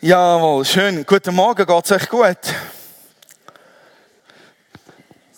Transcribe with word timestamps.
Jawohl, 0.00 0.64
schön. 0.64 1.04
Guten 1.04 1.34
Morgen, 1.34 1.66
geht's 1.66 1.90
euch 1.90 2.08
gut? 2.08 2.38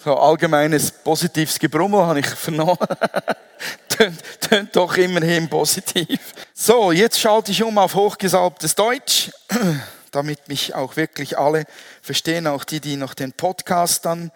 So 0.05 0.15
allgemeines 0.15 0.93
positives 0.93 1.59
Gebrummel 1.59 2.03
habe 2.03 2.21
ich 2.21 2.27
vernommen. 2.27 2.77
tönt, 3.89 4.23
tönt 4.43 4.77
doch 4.77 4.99
immerhin 4.99 5.49
positiv. 5.49 6.35
So, 6.53 6.93
jetzt 6.93 7.19
schalte 7.19 7.53
ich 7.53 7.63
um 7.63 7.79
auf 7.79 7.95
hochgesalbtes 7.95 8.75
Deutsch, 8.75 9.31
damit 10.11 10.49
mich 10.49 10.75
auch 10.75 10.97
wirklich 10.97 11.39
alle 11.39 11.65
verstehen, 12.03 12.47
auch 12.47 12.65
die, 12.65 12.81
die 12.81 12.97
noch 12.97 13.15
den 13.15 13.33
Podcast 13.33 14.05
dann 14.05 14.31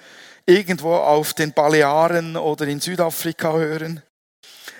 irgendwo 0.46 0.94
auf 0.94 1.34
den 1.34 1.52
Balearen 1.52 2.38
oder 2.38 2.66
in 2.66 2.80
Südafrika 2.80 3.52
hören. 3.52 4.02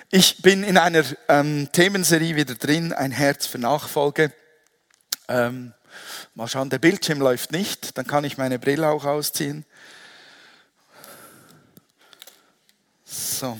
Ich 0.09 0.41
bin 0.41 0.63
in 0.63 0.79
einer 0.79 1.03
ähm, 1.29 1.69
Themenserie 1.71 2.35
wieder 2.35 2.55
drin, 2.55 2.93
ein 2.93 3.11
Herz 3.11 3.45
für 3.45 3.59
Nachfolge. 3.59 4.31
Ähm, 5.27 5.73
mal 6.33 6.47
schauen, 6.47 6.69
der 6.69 6.79
Bildschirm 6.79 7.19
läuft 7.19 7.51
nicht, 7.51 7.97
dann 7.97 8.05
kann 8.05 8.23
ich 8.23 8.37
meine 8.37 8.59
Brille 8.59 8.89
auch 8.89 9.05
ausziehen. 9.05 9.65
So. 13.05 13.59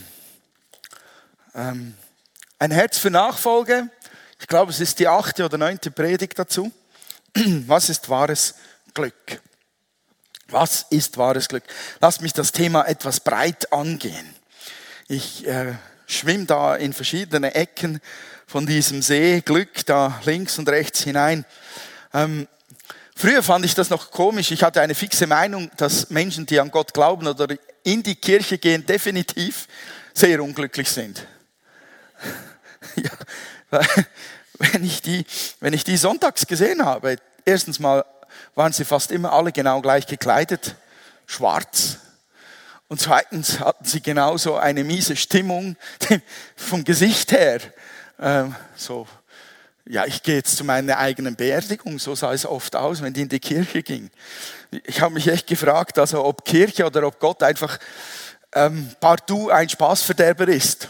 Ähm, 1.53 1.95
ein 2.59 2.71
Herz 2.71 2.97
für 2.97 3.09
Nachfolge. 3.09 3.89
Ich 4.39 4.47
glaube, 4.47 4.71
es 4.71 4.79
ist 4.79 4.99
die 4.99 5.07
achte 5.07 5.45
oder 5.45 5.57
neunte 5.57 5.91
Predigt 5.91 6.37
dazu. 6.37 6.71
Was 7.35 7.89
ist 7.89 8.09
wahres 8.09 8.55
Glück? 8.93 9.41
Was 10.47 10.85
ist 10.89 11.17
wahres 11.17 11.47
Glück? 11.47 11.63
Lass 12.01 12.21
mich 12.21 12.33
das 12.33 12.51
Thema 12.51 12.87
etwas 12.87 13.19
breit 13.19 13.73
angehen. 13.73 14.35
Ich 15.07 15.47
äh, 15.47 15.73
schwimme 16.05 16.45
da 16.45 16.75
in 16.75 16.93
verschiedene 16.93 17.55
Ecken 17.55 17.99
von 18.47 18.65
diesem 18.65 19.01
See, 19.01 19.41
Glück 19.41 19.85
da 19.85 20.21
links 20.25 20.57
und 20.59 20.69
rechts 20.69 21.03
hinein. 21.03 21.45
Ähm, 22.13 22.47
früher 23.15 23.43
fand 23.43 23.65
ich 23.65 23.73
das 23.75 23.89
noch 23.89 24.11
komisch. 24.11 24.51
Ich 24.51 24.63
hatte 24.63 24.81
eine 24.81 24.95
fixe 24.95 25.27
Meinung, 25.27 25.71
dass 25.77 26.09
Menschen, 26.09 26.45
die 26.45 26.59
an 26.59 26.71
Gott 26.71 26.93
glauben 26.93 27.27
oder 27.27 27.47
in 27.83 28.03
die 28.03 28.15
Kirche 28.15 28.57
gehen, 28.57 28.85
definitiv 28.85 29.67
sehr 30.13 30.41
unglücklich 30.41 30.89
sind. 30.89 31.25
ja, 32.95 33.81
wenn 34.57 34.83
ich 34.83 35.01
die, 35.01 35.25
wenn 35.59 35.73
ich 35.73 35.83
die 35.83 35.97
sonntags 35.97 36.47
gesehen 36.47 36.85
habe, 36.85 37.17
erstens 37.43 37.79
mal 37.79 38.05
waren 38.53 38.73
sie 38.73 38.85
fast 38.85 39.11
immer 39.11 39.33
alle 39.33 39.51
genau 39.51 39.81
gleich 39.81 40.07
gekleidet, 40.07 40.75
schwarz. 41.25 41.97
Und 42.87 43.01
zweitens 43.01 43.59
hatten 43.59 43.85
sie 43.85 44.01
genauso 44.01 44.55
eine 44.55 44.83
miese 44.83 45.15
Stimmung 45.15 45.75
vom 46.55 46.83
Gesicht 46.83 47.31
her. 47.31 47.59
Ähm, 48.19 48.55
so, 48.75 49.07
ja, 49.85 50.05
ich 50.05 50.23
gehe 50.23 50.35
jetzt 50.35 50.57
zu 50.57 50.63
meiner 50.63 50.97
eigenen 50.97 51.35
Beerdigung, 51.35 51.99
so 51.99 52.15
sah 52.15 52.33
es 52.33 52.45
oft 52.45 52.75
aus, 52.75 53.01
wenn 53.01 53.13
die 53.13 53.21
in 53.21 53.29
die 53.29 53.39
Kirche 53.39 53.83
ging. 53.83 54.09
Ich 54.85 55.01
habe 55.01 55.13
mich 55.13 55.27
echt 55.27 55.47
gefragt, 55.47 55.99
also 55.99 56.23
ob 56.23 56.45
Kirche 56.45 56.85
oder 56.85 57.05
ob 57.05 57.19
Gott 57.19 57.43
einfach 57.43 57.77
ähm, 58.53 58.89
partout 58.99 59.49
ein 59.49 59.69
Spaßverderber 59.69 60.47
ist. 60.47 60.89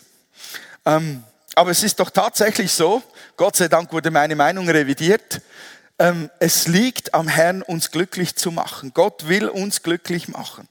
Ähm, 0.85 1.23
aber 1.55 1.71
es 1.71 1.83
ist 1.83 1.99
doch 1.99 2.09
tatsächlich 2.09 2.71
so, 2.71 3.01
Gott 3.37 3.55
sei 3.55 3.67
Dank 3.67 3.91
wurde 3.91 4.11
meine 4.11 4.35
Meinung 4.35 4.69
revidiert, 4.69 5.41
ähm, 5.97 6.29
es 6.39 6.67
liegt 6.67 7.13
am 7.13 7.27
Herrn, 7.27 7.61
uns 7.61 7.89
glücklich 7.89 8.35
zu 8.35 8.51
machen. 8.51 8.91
Gott 8.93 9.27
will 9.27 9.47
uns 9.47 9.81
glücklich 9.81 10.27
machen. 10.27 10.67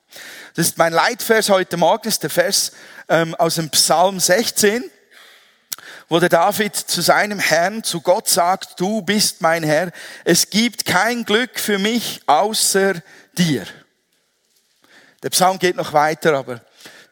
Das 0.55 0.66
ist 0.66 0.78
mein 0.78 0.92
Leitvers 0.92 1.48
heute 1.48 1.78
Morgen, 1.78 2.08
ist 2.08 2.22
der 2.22 2.30
Vers 2.30 2.72
ähm, 3.08 3.34
aus 3.34 3.55
dem 3.55 3.70
Psalm 3.70 4.20
16 4.20 4.91
wo 6.08 6.20
der 6.20 6.28
David 6.28 6.77
zu 6.77 7.00
seinem 7.00 7.38
Herrn, 7.38 7.83
zu 7.83 8.00
Gott 8.00 8.28
sagt, 8.28 8.78
du 8.80 9.02
bist 9.02 9.41
mein 9.41 9.62
Herr, 9.62 9.91
es 10.24 10.50
gibt 10.50 10.84
kein 10.84 11.24
Glück 11.24 11.58
für 11.58 11.78
mich 11.78 12.20
außer 12.27 12.94
dir. 13.36 13.66
Der 15.22 15.30
Psalm 15.30 15.58
geht 15.58 15.77
noch 15.77 15.92
weiter, 15.92 16.34
aber 16.34 16.60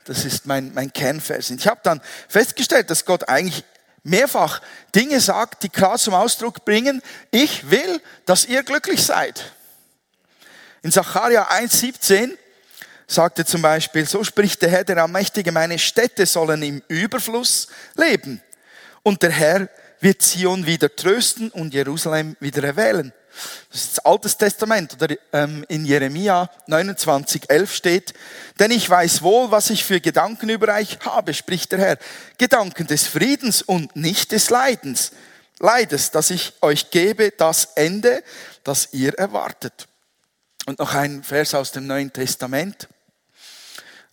das 0.04 0.24
ist 0.24 0.46
mein, 0.46 0.74
mein 0.74 0.92
Kernvers. 0.92 1.50
Ich 1.50 1.66
habe 1.66 1.80
dann 1.82 2.00
festgestellt, 2.28 2.90
dass 2.90 3.04
Gott 3.04 3.28
eigentlich 3.28 3.64
mehrfach 4.02 4.60
Dinge 4.94 5.20
sagt, 5.20 5.62
die 5.62 5.68
klar 5.68 5.96
zum 5.96 6.14
Ausdruck 6.14 6.64
bringen, 6.64 7.00
ich 7.30 7.70
will, 7.70 8.00
dass 8.26 8.44
ihr 8.44 8.62
glücklich 8.62 9.02
seid. 9.02 9.52
In 10.82 10.90
Sacharja 10.90 11.48
1,17 11.50 12.36
sagt 13.06 13.38
er 13.38 13.46
zum 13.46 13.62
Beispiel, 13.62 14.06
so 14.06 14.24
spricht 14.24 14.60
der 14.60 14.70
Herr, 14.70 14.84
der 14.84 14.98
Allmächtige, 14.98 15.52
meine 15.52 15.78
Städte 15.78 16.26
sollen 16.26 16.62
im 16.62 16.82
Überfluss 16.88 17.68
leben 17.94 18.42
und 19.02 19.22
der 19.22 19.30
Herr 19.30 19.68
wird 20.00 20.22
Zion 20.22 20.66
wieder 20.66 20.94
trösten 20.94 21.50
und 21.50 21.74
Jerusalem 21.74 22.36
wieder 22.40 22.64
erwählen. 22.64 23.12
Das 23.70 23.84
ist 23.84 23.98
das 23.98 24.04
Altes 24.04 24.36
Testament 24.36 24.94
oder 24.94 25.16
ähm, 25.32 25.64
in 25.68 25.86
Jeremia 25.86 26.50
29, 26.66 27.48
11 27.48 27.74
steht, 27.74 28.14
denn 28.58 28.70
ich 28.70 28.88
weiß 28.88 29.22
wohl, 29.22 29.50
was 29.50 29.70
ich 29.70 29.84
für 29.84 30.00
Gedanken 30.00 30.50
über 30.50 30.74
euch 30.74 30.98
habe, 31.00 31.32
spricht 31.32 31.72
der 31.72 31.78
Herr. 31.78 31.98
Gedanken 32.36 32.86
des 32.86 33.06
Friedens 33.06 33.62
und 33.62 33.96
nicht 33.96 34.32
des 34.32 34.50
Leidens. 34.50 35.12
Leides, 35.58 36.10
dass 36.10 36.30
ich 36.30 36.52
euch 36.60 36.90
gebe 36.90 37.30
das 37.30 37.68
Ende, 37.76 38.22
das 38.64 38.88
ihr 38.92 39.14
erwartet. 39.14 39.88
Und 40.66 40.78
noch 40.78 40.94
ein 40.94 41.22
Vers 41.22 41.54
aus 41.54 41.72
dem 41.72 41.86
Neuen 41.86 42.12
Testament. 42.12 42.88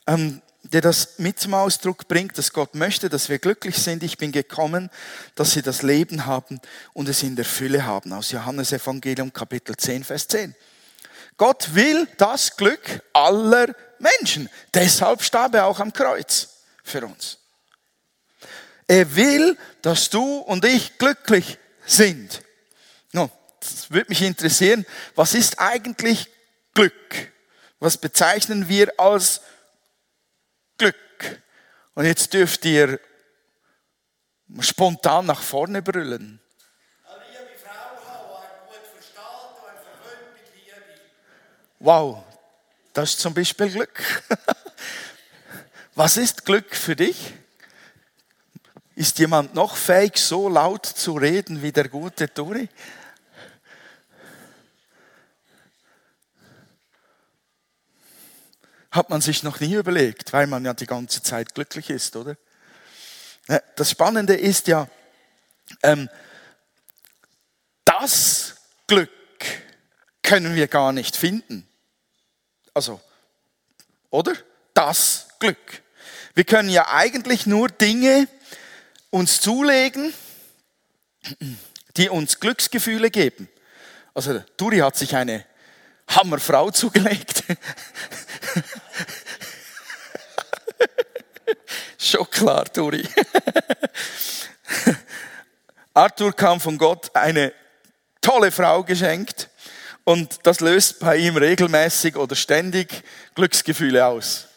Ähm, 0.07 0.41
der 0.63 0.81
das 0.81 1.19
mit 1.19 1.39
zum 1.39 1.53
Ausdruck 1.53 2.07
bringt, 2.07 2.37
dass 2.37 2.51
Gott 2.51 2.75
möchte, 2.75 3.09
dass 3.09 3.29
wir 3.29 3.39
glücklich 3.39 3.77
sind. 3.77 4.03
Ich 4.03 4.17
bin 4.17 4.31
gekommen, 4.31 4.89
dass 5.35 5.51
sie 5.51 5.61
das 5.61 5.81
Leben 5.83 6.25
haben 6.25 6.59
und 6.93 7.07
es 7.07 7.23
in 7.23 7.35
der 7.35 7.45
Fülle 7.45 7.85
haben. 7.85 8.11
Aus 8.13 8.31
Johannes 8.31 8.73
Evangelium 8.73 9.31
Kapitel 9.31 9.75
10, 9.75 10.03
Vers 10.03 10.27
10. 10.27 10.55
Gott 11.37 11.73
will 11.73 12.07
das 12.17 12.57
Glück 12.57 13.01
aller 13.13 13.73
Menschen. 13.99 14.49
Deshalb 14.73 15.23
starb 15.23 15.55
er 15.55 15.65
auch 15.65 15.79
am 15.79 15.93
Kreuz 15.93 16.49
für 16.83 17.05
uns. 17.05 17.37
Er 18.87 19.15
will, 19.15 19.57
dass 19.81 20.09
du 20.09 20.39
und 20.39 20.65
ich 20.65 20.97
glücklich 20.97 21.57
sind. 21.85 22.41
Nun, 23.13 23.31
das 23.61 23.91
würde 23.91 24.09
mich 24.09 24.21
interessieren, 24.21 24.85
was 25.15 25.33
ist 25.33 25.59
eigentlich 25.59 26.27
Glück? 26.73 27.31
Was 27.79 27.97
bezeichnen 27.97 28.67
wir 28.67 28.99
als 28.99 29.39
Glück. 29.39 29.58
Und 31.95 32.05
jetzt 32.05 32.33
dürft 32.33 32.63
ihr 32.65 32.99
spontan 34.61 35.25
nach 35.25 35.41
vorne 35.41 35.81
brüllen. 35.81 36.39
Wow, 41.81 42.23
das 42.93 43.11
ist 43.11 43.19
zum 43.21 43.33
Beispiel 43.33 43.69
Glück. 43.69 44.23
Was 45.95 46.17
ist 46.17 46.45
Glück 46.45 46.75
für 46.75 46.95
dich? 46.95 47.33
Ist 48.95 49.19
jemand 49.19 49.53
noch 49.53 49.77
fähig, 49.77 50.17
so 50.17 50.49
laut 50.49 50.85
zu 50.85 51.13
reden 51.13 51.61
wie 51.61 51.71
der 51.71 51.87
gute 51.87 52.33
Turi? 52.33 52.67
Hat 58.91 59.09
man 59.09 59.21
sich 59.21 59.43
noch 59.43 59.59
nie 59.59 59.75
überlegt, 59.75 60.33
weil 60.33 60.47
man 60.47 60.65
ja 60.65 60.73
die 60.73 60.85
ganze 60.85 61.21
Zeit 61.21 61.53
glücklich 61.53 61.89
ist, 61.89 62.15
oder? 62.15 62.35
Das 63.75 63.91
Spannende 63.91 64.35
ist 64.35 64.67
ja, 64.67 64.87
ähm, 65.83 66.09
das 67.85 68.55
Glück 68.87 69.09
können 70.21 70.55
wir 70.55 70.67
gar 70.67 70.93
nicht 70.93 71.15
finden. 71.15 71.67
Also, 72.73 73.01
oder? 74.09 74.33
Das 74.73 75.27
Glück. 75.39 75.81
Wir 76.35 76.43
können 76.43 76.69
ja 76.69 76.93
eigentlich 76.93 77.45
nur 77.45 77.69
Dinge 77.69 78.27
uns 79.09 79.41
zulegen, 79.41 80.13
die 81.97 82.09
uns 82.09 82.39
Glücksgefühle 82.39 83.09
geben. 83.09 83.49
Also, 84.13 84.39
Turi 84.57 84.77
hat 84.77 84.95
sich 84.95 85.15
eine 85.15 85.45
Hammerfrau 86.07 86.71
zugelegt. 86.71 87.43
Schon 91.97 92.29
klar, 92.29 92.71
Turi. 92.71 93.03
Arthur 95.93 96.33
kam 96.33 96.59
von 96.59 96.77
Gott 96.77 97.15
eine 97.15 97.53
tolle 98.21 98.51
Frau 98.51 98.83
geschenkt 98.83 99.49
und 100.03 100.39
das 100.43 100.59
löst 100.59 100.99
bei 100.99 101.17
ihm 101.17 101.37
regelmäßig 101.37 102.15
oder 102.15 102.35
ständig 102.35 103.03
Glücksgefühle 103.35 104.05
aus. 104.05 104.48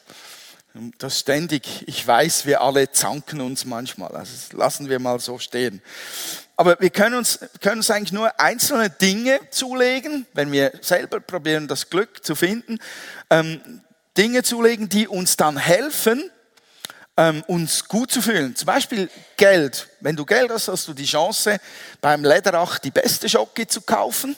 Das 0.96 1.18
ständig, 1.18 1.86
ich 1.86 2.06
weiß, 2.06 2.46
wir 2.46 2.62
alle 2.62 2.90
zanken 2.90 3.42
uns 3.42 3.66
manchmal, 3.66 4.16
also 4.16 4.56
lassen 4.56 4.88
wir 4.88 4.98
mal 4.98 5.20
so 5.20 5.38
stehen. 5.38 5.82
Aber 6.56 6.80
wir 6.80 6.88
können 6.88 7.16
uns, 7.16 7.40
können 7.60 7.78
uns 7.78 7.90
eigentlich 7.90 8.12
nur 8.12 8.40
einzelne 8.40 8.88
Dinge 8.88 9.38
zulegen, 9.50 10.24
wenn 10.32 10.50
wir 10.50 10.72
selber 10.80 11.20
probieren, 11.20 11.68
das 11.68 11.90
Glück 11.90 12.24
zu 12.24 12.34
finden, 12.34 12.78
ähm, 13.28 13.82
Dinge 14.16 14.42
zulegen, 14.44 14.88
die 14.88 15.08
uns 15.08 15.36
dann 15.36 15.58
helfen, 15.58 16.30
ähm, 17.18 17.42
uns 17.48 17.86
gut 17.86 18.10
zu 18.10 18.22
fühlen. 18.22 18.56
Zum 18.56 18.66
Beispiel 18.66 19.10
Geld. 19.36 19.88
Wenn 20.00 20.16
du 20.16 20.24
Geld 20.24 20.50
hast, 20.50 20.68
hast 20.68 20.88
du 20.88 20.94
die 20.94 21.04
Chance, 21.04 21.58
beim 22.00 22.24
Lederach 22.24 22.78
die 22.78 22.90
beste 22.90 23.28
Schocke 23.28 23.66
zu 23.66 23.82
kaufen. 23.82 24.36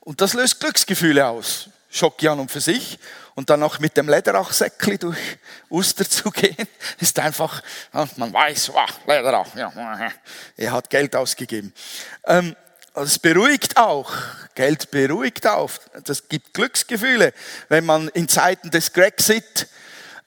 Und 0.00 0.20
das 0.20 0.34
löst 0.34 0.58
Glücksgefühle 0.58 1.26
aus. 1.26 1.68
Schocke 1.90 2.30
an 2.30 2.40
und 2.40 2.50
für 2.50 2.60
sich. 2.60 2.98
Und 3.34 3.50
dann 3.50 3.60
noch 3.60 3.78
mit 3.78 3.96
dem 3.96 4.08
Lederachsäckli 4.08 4.98
durch 4.98 5.18
Uster 5.70 6.08
zu 6.08 6.30
gehen, 6.30 6.68
ist 6.98 7.18
einfach, 7.18 7.62
man 7.92 8.32
weiß, 8.32 8.70
wow, 8.72 8.90
Lederach, 9.06 9.54
ja, 9.54 9.72
er 10.56 10.72
hat 10.72 10.90
Geld 10.90 11.16
ausgegeben. 11.16 11.72
Ähm, 12.26 12.54
es 12.94 13.18
beruhigt 13.18 13.76
auch. 13.76 14.12
Geld 14.54 14.90
beruhigt 14.90 15.46
auch. 15.46 15.70
Das 16.04 16.28
gibt 16.28 16.54
Glücksgefühle. 16.54 17.32
Wenn 17.68 17.86
man 17.86 18.08
in 18.08 18.28
Zeiten 18.28 18.70
des 18.70 18.92
Grexit 18.92 19.68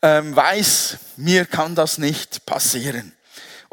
ähm, 0.01 0.35
weiß, 0.35 0.97
mir 1.17 1.45
kann 1.45 1.75
das 1.75 1.97
nicht 1.97 2.45
passieren. 2.45 3.13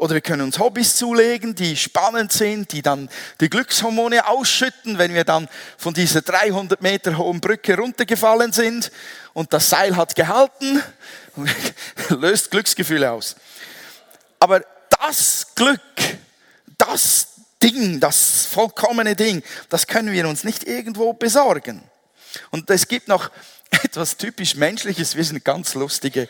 Oder 0.01 0.15
wir 0.15 0.21
können 0.21 0.41
uns 0.41 0.57
Hobbys 0.57 0.95
zulegen, 0.95 1.53
die 1.53 1.77
spannend 1.77 2.33
sind, 2.33 2.71
die 2.71 2.81
dann 2.81 3.07
die 3.39 3.51
Glückshormone 3.51 4.27
ausschütten, 4.27 4.97
wenn 4.97 5.13
wir 5.13 5.25
dann 5.25 5.47
von 5.77 5.93
dieser 5.93 6.23
300 6.23 6.81
Meter 6.81 7.19
hohen 7.19 7.39
Brücke 7.39 7.77
runtergefallen 7.77 8.51
sind 8.51 8.91
und 9.33 9.53
das 9.53 9.69
Seil 9.69 9.95
hat 9.95 10.15
gehalten, 10.15 10.81
löst 12.09 12.49
Glücksgefühle 12.49 13.11
aus. 13.11 13.35
Aber 14.39 14.63
das 14.89 15.53
Glück, 15.53 15.79
das 16.79 17.27
Ding, 17.61 17.99
das 17.99 18.47
vollkommene 18.47 19.15
Ding, 19.15 19.43
das 19.69 19.85
können 19.85 20.11
wir 20.11 20.27
uns 20.27 20.43
nicht 20.43 20.63
irgendwo 20.63 21.13
besorgen. 21.13 21.79
Und 22.49 22.67
es 22.71 22.87
gibt 22.87 23.07
noch 23.07 23.29
etwas 23.69 24.17
typisch 24.17 24.55
Menschliches. 24.55 25.15
Wir 25.15 25.25
sind 25.25 25.45
ganz 25.45 25.75
lustige, 25.75 26.27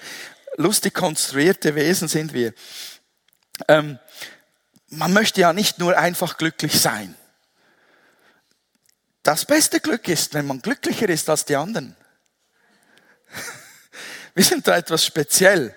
lustig 0.58 0.94
konstruierte 0.94 1.74
Wesen 1.74 2.10
sind 2.10 2.34
wir. 2.34 2.54
Ähm, 3.68 4.00
man 4.88 5.14
möchte 5.14 5.42
ja 5.42 5.54
nicht 5.54 5.80
nur 5.80 5.98
einfach 5.98 6.38
glücklich 6.38 6.80
sein. 6.80 7.16
Das 9.24 9.46
beste 9.46 9.80
Glück 9.80 10.08
ist, 10.08 10.34
wenn 10.34 10.48
man 10.48 10.62
glücklicher 10.62 11.08
ist 11.10 11.30
als 11.30 11.46
die 11.46 11.56
anderen. 11.56 11.96
Wir 14.34 14.44
sind 14.44 14.68
da 14.68 14.78
etwas 14.78 15.06
speziell. 15.06 15.76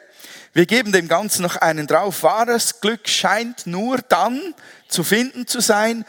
Wir 0.52 0.66
geben 0.66 0.92
dem 0.92 1.08
Ganzen 1.08 1.42
noch 1.42 1.56
einen 1.56 1.86
drauf. 1.86 2.22
Wahres 2.22 2.80
Glück 2.80 3.08
scheint 3.08 3.66
nur 3.66 3.98
dann 3.98 4.54
zu 4.88 5.02
finden 5.02 5.48
zu 5.48 5.60
sein, 5.60 6.04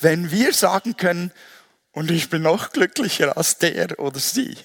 wenn 0.00 0.30
wir 0.30 0.54
sagen 0.54 0.96
können, 0.96 1.32
und 1.92 2.10
ich 2.10 2.30
bin 2.30 2.42
noch 2.42 2.70
glücklicher 2.70 3.36
als 3.36 3.58
der 3.58 3.98
oder 3.98 4.18
sie. 4.18 4.56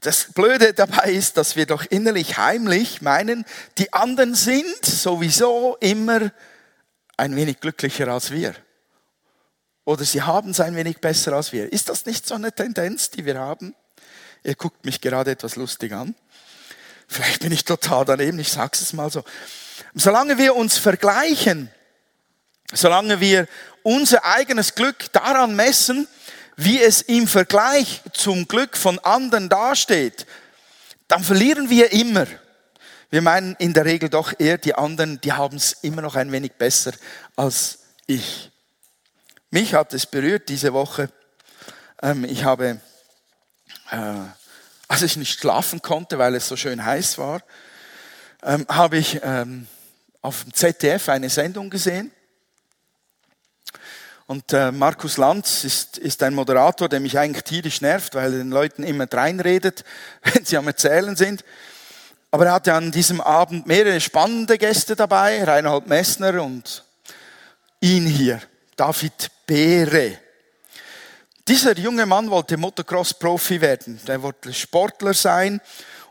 Das 0.00 0.32
Blöde 0.32 0.72
dabei 0.72 1.12
ist, 1.12 1.36
dass 1.36 1.56
wir 1.56 1.66
doch 1.66 1.84
innerlich 1.84 2.38
heimlich 2.38 3.02
meinen, 3.02 3.44
die 3.76 3.92
anderen 3.92 4.34
sind 4.34 4.84
sowieso 4.84 5.76
immer 5.80 6.32
ein 7.18 7.36
wenig 7.36 7.60
glücklicher 7.60 8.08
als 8.08 8.30
wir. 8.30 8.54
Oder 9.84 10.04
sie 10.04 10.22
haben 10.22 10.50
es 10.50 10.60
ein 10.60 10.74
wenig 10.74 10.98
besser 10.98 11.34
als 11.34 11.52
wir. 11.52 11.70
Ist 11.70 11.90
das 11.90 12.06
nicht 12.06 12.26
so 12.26 12.34
eine 12.34 12.50
Tendenz, 12.50 13.10
die 13.10 13.26
wir 13.26 13.38
haben? 13.38 13.74
Ihr 14.42 14.54
guckt 14.54 14.86
mich 14.86 15.02
gerade 15.02 15.32
etwas 15.32 15.56
lustig 15.56 15.92
an. 15.92 16.14
Vielleicht 17.06 17.42
bin 17.42 17.52
ich 17.52 17.64
total 17.66 18.06
daneben, 18.06 18.38
ich 18.38 18.50
sage 18.50 18.78
es 18.80 18.94
mal 18.94 19.10
so. 19.10 19.22
Solange 19.94 20.38
wir 20.38 20.56
uns 20.56 20.78
vergleichen, 20.78 21.70
solange 22.72 23.20
wir 23.20 23.48
unser 23.82 24.24
eigenes 24.24 24.74
Glück 24.74 25.12
daran 25.12 25.56
messen, 25.56 26.08
wie 26.64 26.80
es 26.80 27.02
im 27.02 27.26
Vergleich 27.26 28.02
zum 28.12 28.46
Glück 28.46 28.76
von 28.76 28.98
anderen 28.98 29.48
dasteht, 29.48 30.26
dann 31.08 31.24
verlieren 31.24 31.70
wir 31.70 31.92
immer. 31.92 32.26
Wir 33.10 33.22
meinen 33.22 33.56
in 33.56 33.72
der 33.72 33.84
Regel 33.84 34.08
doch 34.08 34.32
eher, 34.38 34.58
die 34.58 34.74
anderen, 34.74 35.20
die 35.20 35.32
haben 35.32 35.56
es 35.56 35.72
immer 35.82 36.02
noch 36.02 36.16
ein 36.16 36.30
wenig 36.30 36.52
besser 36.52 36.92
als 37.34 37.78
ich. 38.06 38.50
Mich 39.50 39.74
hat 39.74 39.94
es 39.94 40.06
berührt 40.06 40.48
diese 40.48 40.72
Woche. 40.72 41.10
Ähm, 42.02 42.24
ich 42.24 42.44
habe 42.44 42.80
äh, 43.90 43.96
als 44.90 45.02
ich 45.02 45.16
nicht 45.16 45.38
schlafen 45.38 45.82
konnte, 45.82 46.18
weil 46.18 46.34
es 46.34 46.48
so 46.48 46.56
schön 46.56 46.84
heiß 46.84 47.18
war, 47.18 47.42
ähm, 48.42 48.66
habe 48.68 48.98
ich 48.98 49.20
ähm, 49.22 49.66
auf 50.20 50.42
dem 50.42 50.52
ZDF 50.52 51.08
eine 51.08 51.30
Sendung 51.30 51.70
gesehen. 51.70 52.10
Und 54.30 54.52
äh, 54.52 54.70
Markus 54.70 55.16
Lanz 55.16 55.64
ist, 55.64 55.98
ist 55.98 56.22
ein 56.22 56.34
Moderator, 56.34 56.88
der 56.88 57.00
mich 57.00 57.18
eigentlich 57.18 57.42
tierisch 57.42 57.80
nervt, 57.80 58.14
weil 58.14 58.32
er 58.32 58.38
den 58.38 58.50
Leuten 58.50 58.84
immer 58.84 59.06
dreinredet, 59.06 59.82
wenn 60.22 60.44
sie 60.44 60.56
am 60.56 60.68
Erzählen 60.68 61.16
sind. 61.16 61.44
Aber 62.30 62.46
er 62.46 62.52
hatte 62.52 62.72
an 62.72 62.92
diesem 62.92 63.20
Abend 63.20 63.66
mehrere 63.66 64.00
spannende 64.00 64.56
Gäste 64.56 64.94
dabei, 64.94 65.42
Reinhold 65.42 65.88
Messner 65.88 66.44
und 66.44 66.84
ihn 67.80 68.06
hier, 68.06 68.40
David 68.76 69.32
Beere. 69.46 70.16
Dieser 71.48 71.76
junge 71.76 72.06
Mann 72.06 72.30
wollte 72.30 72.56
Motocross-Profi 72.56 73.60
werden. 73.60 73.98
Der 74.06 74.22
wollte 74.22 74.54
Sportler 74.54 75.12
sein 75.12 75.60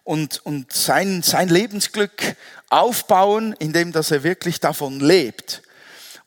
und, 0.04 0.46
und 0.46 0.74
sein, 0.74 1.24
sein 1.24 1.48
Lebensglück 1.48 2.36
aufbauen, 2.68 3.56
indem 3.60 3.94
dass 3.94 4.12
er 4.12 4.24
wirklich 4.24 4.60
davon 4.60 5.00
lebt. 5.00 5.62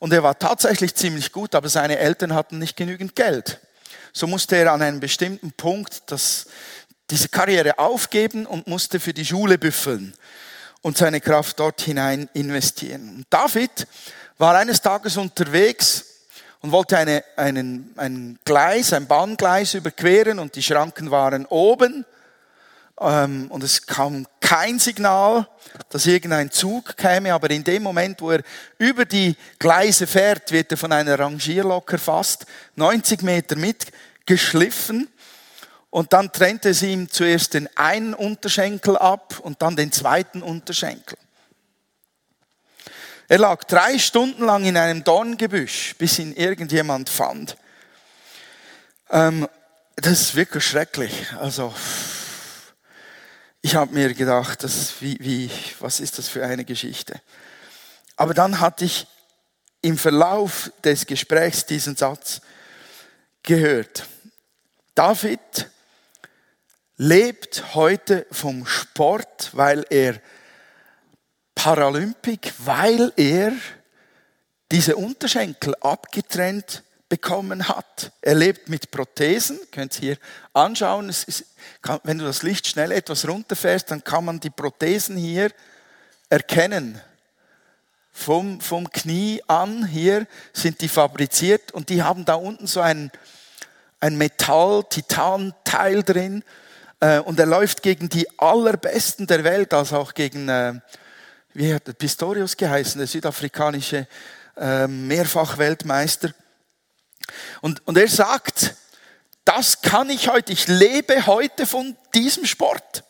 Und 0.03 0.11
er 0.11 0.21
war 0.21 0.37
tatsächlich 0.37 0.95
ziemlich 0.95 1.31
gut, 1.31 1.55
aber 1.55 1.69
seine 1.69 1.97
Eltern 1.97 2.33
hatten 2.33 2.59
nicht 2.59 2.75
genügend 2.75 3.15
Geld. 3.15 3.61
So 4.11 4.27
musste 4.27 4.57
er 4.57 4.73
an 4.73 4.81
einem 4.81 4.99
bestimmten 4.99 5.53
Punkt 5.53 6.03
das, 6.07 6.47
diese 7.09 7.29
Karriere 7.29 7.79
aufgeben 7.79 8.45
und 8.45 8.67
musste 8.67 8.99
für 8.99 9.13
die 9.13 9.25
Schule 9.25 9.57
büffeln 9.57 10.13
und 10.81 10.97
seine 10.97 11.21
Kraft 11.21 11.57
dort 11.57 11.79
hinein 11.79 12.29
investieren. 12.33 13.15
Und 13.15 13.27
David 13.29 13.87
war 14.37 14.57
eines 14.57 14.81
Tages 14.81 15.15
unterwegs 15.15 16.03
und 16.59 16.73
wollte 16.73 16.97
eine, 16.97 17.23
einen, 17.37 17.93
ein 17.95 18.39
Gleis, 18.43 18.91
ein 18.91 19.07
Bahngleis 19.07 19.73
überqueren 19.73 20.37
und 20.37 20.57
die 20.57 20.63
Schranken 20.63 21.11
waren 21.11 21.45
oben 21.45 22.05
und 22.95 23.63
es 23.63 23.85
kam 23.85 24.27
kein 24.39 24.77
Signal, 24.79 25.47
dass 25.89 26.05
irgendein 26.05 26.51
Zug 26.51 26.95
käme, 26.95 27.33
aber 27.33 27.49
in 27.49 27.63
dem 27.63 27.83
Moment, 27.83 28.21
wo 28.21 28.31
er 28.31 28.43
über 28.77 29.05
die 29.05 29.35
Gleise 29.57 30.05
fährt, 30.05 30.51
wird 30.51 30.71
er 30.71 30.77
von 30.77 30.91
einer 30.91 31.17
Rangierlok 31.17 31.91
erfasst, 31.93 32.45
90 32.75 33.23
Meter 33.23 33.55
mitgeschliffen 33.55 35.09
und 35.89 36.13
dann 36.13 36.31
trennte 36.31 36.69
es 36.69 36.81
ihm 36.81 37.09
zuerst 37.09 37.55
den 37.55 37.69
einen 37.75 38.13
Unterschenkel 38.13 38.97
ab 38.97 39.39
und 39.39 39.61
dann 39.61 39.75
den 39.75 39.91
zweiten 39.91 40.41
Unterschenkel. 40.41 41.17
Er 43.27 43.39
lag 43.39 43.63
drei 43.63 43.97
Stunden 43.97 44.43
lang 44.43 44.65
in 44.65 44.77
einem 44.77 45.03
Dorngebüsch, 45.03 45.95
bis 45.97 46.19
ihn 46.19 46.33
irgendjemand 46.33 47.09
fand. 47.09 47.57
Ähm, 49.09 49.47
das 49.95 50.21
ist 50.21 50.35
wirklich 50.35 50.65
schrecklich. 50.65 51.31
Also, 51.39 51.73
ich 53.65 53.75
habe 53.75 53.93
mir 53.93 54.13
gedacht, 54.13 54.61
das 54.63 54.93
wie, 54.99 55.17
wie, 55.21 55.49
was 55.79 56.01
ist 56.01 56.17
das 56.17 56.27
für 56.27 56.45
eine 56.45 56.65
Geschichte? 56.65 57.19
Aber 58.17 58.33
dann 58.33 58.59
hatte 58.59 58.83
ich 58.83 59.07
im 59.81 59.97
Verlauf 59.97 60.69
des 60.83 61.05
Gesprächs 61.05 61.65
diesen 61.65 61.95
Satz 61.95 62.41
gehört. 63.41 64.05
David 64.95 65.69
lebt 66.97 67.73
heute 67.73 68.27
vom 68.31 68.65
Sport, 68.65 69.49
weil 69.53 69.85
er 69.89 70.19
Paralympik, 71.55 72.53
weil 72.57 73.13
er 73.15 73.53
diese 74.71 74.97
Unterschenkel 74.97 75.73
abgetrennt 75.79 76.83
bekommen 77.13 77.67
hat. 77.67 78.11
Er 78.21 78.33
lebt 78.33 78.69
mit 78.69 78.89
Prothesen, 78.89 79.59
könnt 79.71 80.01
ihr 80.01 80.01
hier 80.01 80.17
anschauen. 80.51 81.09
Ist, 81.09 81.45
wenn 82.01 82.17
du 82.17 82.25
das 82.25 82.41
Licht 82.41 82.65
schnell 82.65 82.91
etwas 82.91 83.27
runterfährst, 83.27 83.91
dann 83.91 84.03
kann 84.03 84.25
man 84.25 84.39
die 84.39 84.49
Prothesen 84.49 85.15
hier 85.15 85.51
erkennen. 86.31 86.99
Vom, 88.11 88.59
vom 88.61 88.89
Knie 88.89 89.43
an 89.45 89.85
hier 89.85 90.25
sind 90.53 90.81
die 90.81 90.89
fabriziert 90.89 91.71
und 91.71 91.89
die 91.89 92.01
haben 92.01 92.25
da 92.25 92.33
unten 92.33 92.65
so 92.65 92.81
ein, 92.81 93.11
ein 93.99 94.17
Metall-Titan-Teil 94.17 96.01
drin 96.01 96.43
äh, 96.99 97.19
und 97.19 97.39
er 97.39 97.45
läuft 97.45 97.83
gegen 97.83 98.09
die 98.09 98.27
allerbesten 98.39 99.27
der 99.27 99.43
Welt, 99.43 99.71
also 99.75 99.97
auch 99.97 100.15
gegen 100.15 100.49
äh, 100.49 100.73
wie 101.53 101.75
hat 101.75 101.95
Pistorius 101.95 102.57
geheißen, 102.57 102.97
der 102.97 103.07
südafrikanische 103.07 104.07
äh, 104.57 104.87
Mehrfachweltmeister. 104.87 106.33
Und, 107.61 107.85
und 107.87 107.97
er 107.97 108.07
sagt, 108.07 108.75
das 109.45 109.81
kann 109.81 110.09
ich 110.09 110.29
heute, 110.29 110.53
ich 110.53 110.67
lebe 110.67 111.25
heute 111.25 111.65
von 111.65 111.97
diesem 112.13 112.45
Sport. 112.45 113.03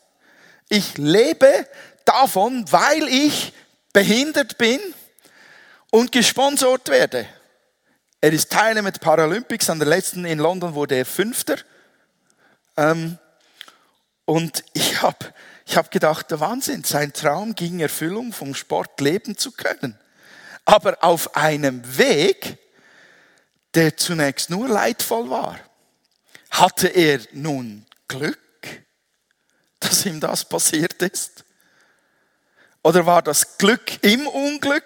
Ich 0.70 0.98
lebe 0.98 1.68
davon, 2.06 2.66
weil 2.72 3.08
ich 3.08 3.54
behindert 3.92 4.58
bin 4.58 4.80
und 5.92 6.12
gesponsert 6.12 6.90
werde. 6.90 7.28
Er 8.22 8.34
ist 8.34 8.52
Teilnehmer 8.52 8.92
der 8.92 9.00
Paralympics, 9.00 9.70
an 9.70 9.80
der 9.80 9.88
letzten 9.88 10.26
in 10.26 10.40
London 10.40 10.74
wurde 10.74 10.96
er 10.96 11.06
Fünfter. 11.06 11.58
Ähm, 12.78 13.20
und 14.26 14.64
ich 14.74 15.02
habe 15.02 15.34
Ich 15.66 15.78
habe 15.78 15.90
gedacht, 15.90 16.30
der 16.30 16.40
Wahnsinn, 16.40 16.84
sein 16.84 17.14
Traum 17.14 17.56
ging 17.56 17.80
Erfüllung, 17.80 18.34
vom 18.34 18.54
Sport 18.54 19.00
leben 19.00 19.38
zu 19.38 19.52
können. 19.52 19.98
Aber 20.66 21.04
auf 21.04 21.36
einem 21.36 21.98
Weg, 21.98 22.58
der 23.76 23.98
zunächst 23.98 24.50
nur 24.50 24.68
leidvoll 24.68 25.30
war. 25.30 25.60
Hatte 26.52 26.88
er 26.88 27.20
nun 27.32 27.86
Glück, 28.08 28.38
dass 29.80 30.06
ihm 30.06 30.20
das 30.20 30.46
passiert 30.46 31.02
ist? 31.02 31.44
Oder 32.84 33.06
war 33.06 33.22
das 33.22 33.58
Glück 33.58 34.04
im 34.04 34.28
Unglück? 34.28 34.84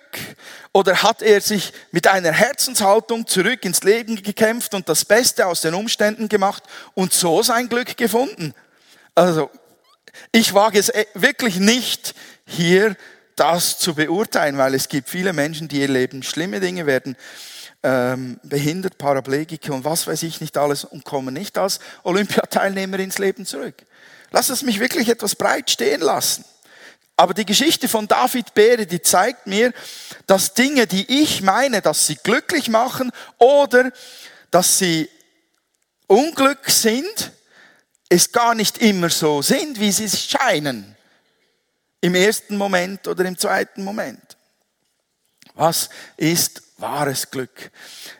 Oder 0.72 1.02
hat 1.02 1.24
er 1.24 1.42
sich 1.42 1.74
mit 1.92 2.06
einer 2.06 2.32
Herzenshaltung 2.32 3.26
zurück 3.26 3.66
ins 3.66 3.84
Leben 3.84 4.22
gekämpft 4.22 4.76
und 4.76 4.88
das 4.88 5.04
Beste 5.04 5.48
aus 5.48 5.62
den 5.62 5.74
Umständen 5.74 6.30
gemacht 6.30 6.64
und 6.94 7.12
so 7.12 7.42
sein 7.42 7.68
Glück 7.68 7.98
gefunden? 7.98 8.54
Also, 9.16 9.50
ich 10.32 10.54
wage 10.54 10.78
es 10.78 10.90
e- 10.90 11.08
wirklich 11.16 11.58
nicht, 11.58 12.14
hier 12.46 12.96
das 13.36 13.80
zu 13.80 13.96
beurteilen, 13.96 14.58
weil 14.58 14.76
es 14.76 14.90
gibt 14.90 15.10
viele 15.10 15.34
Menschen, 15.34 15.68
die 15.68 15.82
ihr 15.82 15.88
Leben 15.88 16.22
schlimme 16.22 16.60
Dinge 16.60 16.86
werden, 16.86 17.18
ähm, 17.88 18.38
behindert, 18.44 18.98
Paraplegiker 18.98 19.74
und 19.74 19.86
was 19.86 20.08
weiß 20.08 20.24
ich 20.24 20.42
nicht 20.42 20.58
alles 20.58 20.84
und 20.84 21.06
kommen 21.06 21.34
nicht 21.34 21.58
als 21.58 21.80
Olympiateilnehmer 22.04 23.00
ins 23.00 23.18
Leben 23.18 23.46
zurück. 23.46 23.76
Lass 24.32 24.50
es 24.50 24.62
mich 24.62 24.82
wirklich 24.82 25.08
etwas 25.08 25.36
breit 25.36 25.70
stehen 25.70 26.02
lassen. 26.02 26.44
Aber 27.16 27.34
die 27.34 27.46
Geschichte 27.46 27.88
von 27.88 28.06
David 28.06 28.54
Beere, 28.54 28.86
die 28.86 29.02
zeigt 29.02 29.48
mir, 29.48 29.72
dass 30.26 30.54
Dinge, 30.54 30.86
die 30.86 31.22
ich 31.22 31.42
meine, 31.42 31.82
dass 31.82 32.08
sie 32.08 32.18
glücklich 32.18 32.68
machen 32.68 33.10
oder 33.38 33.92
dass 34.52 34.78
sie 34.78 35.10
Unglück 36.08 36.70
sind, 36.70 37.32
es 38.10 38.34
gar 38.34 38.54
nicht 38.54 38.80
immer 38.80 39.10
so 39.10 39.42
sind, 39.42 39.80
wie 39.80 39.94
sie 39.94 40.10
scheinen. 40.10 40.94
Im 42.02 42.16
ersten 42.16 42.58
Moment 42.58 43.08
oder 43.08 43.24
im 43.24 43.38
zweiten 43.38 43.86
Moment. 43.86 44.36
Was 45.56 45.90
ist 46.18 46.67
wahres 46.78 47.30
Glück? 47.32 47.72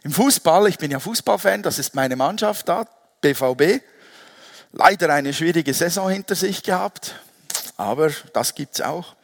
Im 0.04 0.12
Fußball, 0.12 0.68
ich 0.68 0.78
bin 0.78 0.92
ja 0.92 1.00
Fußballfan, 1.00 1.64
das 1.64 1.80
ist 1.80 1.96
meine 1.96 2.16
Mannschaft 2.16 2.68
da, 2.68 2.86
BVB. 3.22 3.84
Leider 4.72 5.14
eine 5.14 5.34
schwierige 5.34 5.74
Saison 5.74 6.10
hinter 6.10 6.36
sich 6.36 6.64
gehabt 6.64 7.16
aber 7.78 8.12
das 8.34 8.56
gibt's 8.56 8.82
auch. 8.82 9.16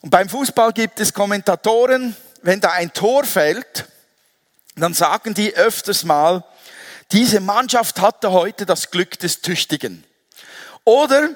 Und 0.00 0.10
beim 0.10 0.28
Fußball 0.28 0.72
gibt 0.72 0.98
es 0.98 1.12
Kommentatoren, 1.12 2.16
wenn 2.42 2.60
da 2.60 2.70
ein 2.70 2.92
Tor 2.92 3.24
fällt, 3.24 3.86
dann 4.74 4.94
sagen 4.94 5.34
die 5.34 5.54
öfters 5.54 6.02
mal, 6.02 6.42
diese 7.12 7.40
Mannschaft 7.40 8.00
hatte 8.00 8.32
heute 8.32 8.66
das 8.66 8.90
Glück 8.90 9.18
des 9.18 9.42
Tüchtigen. 9.42 10.02
Oder 10.84 11.30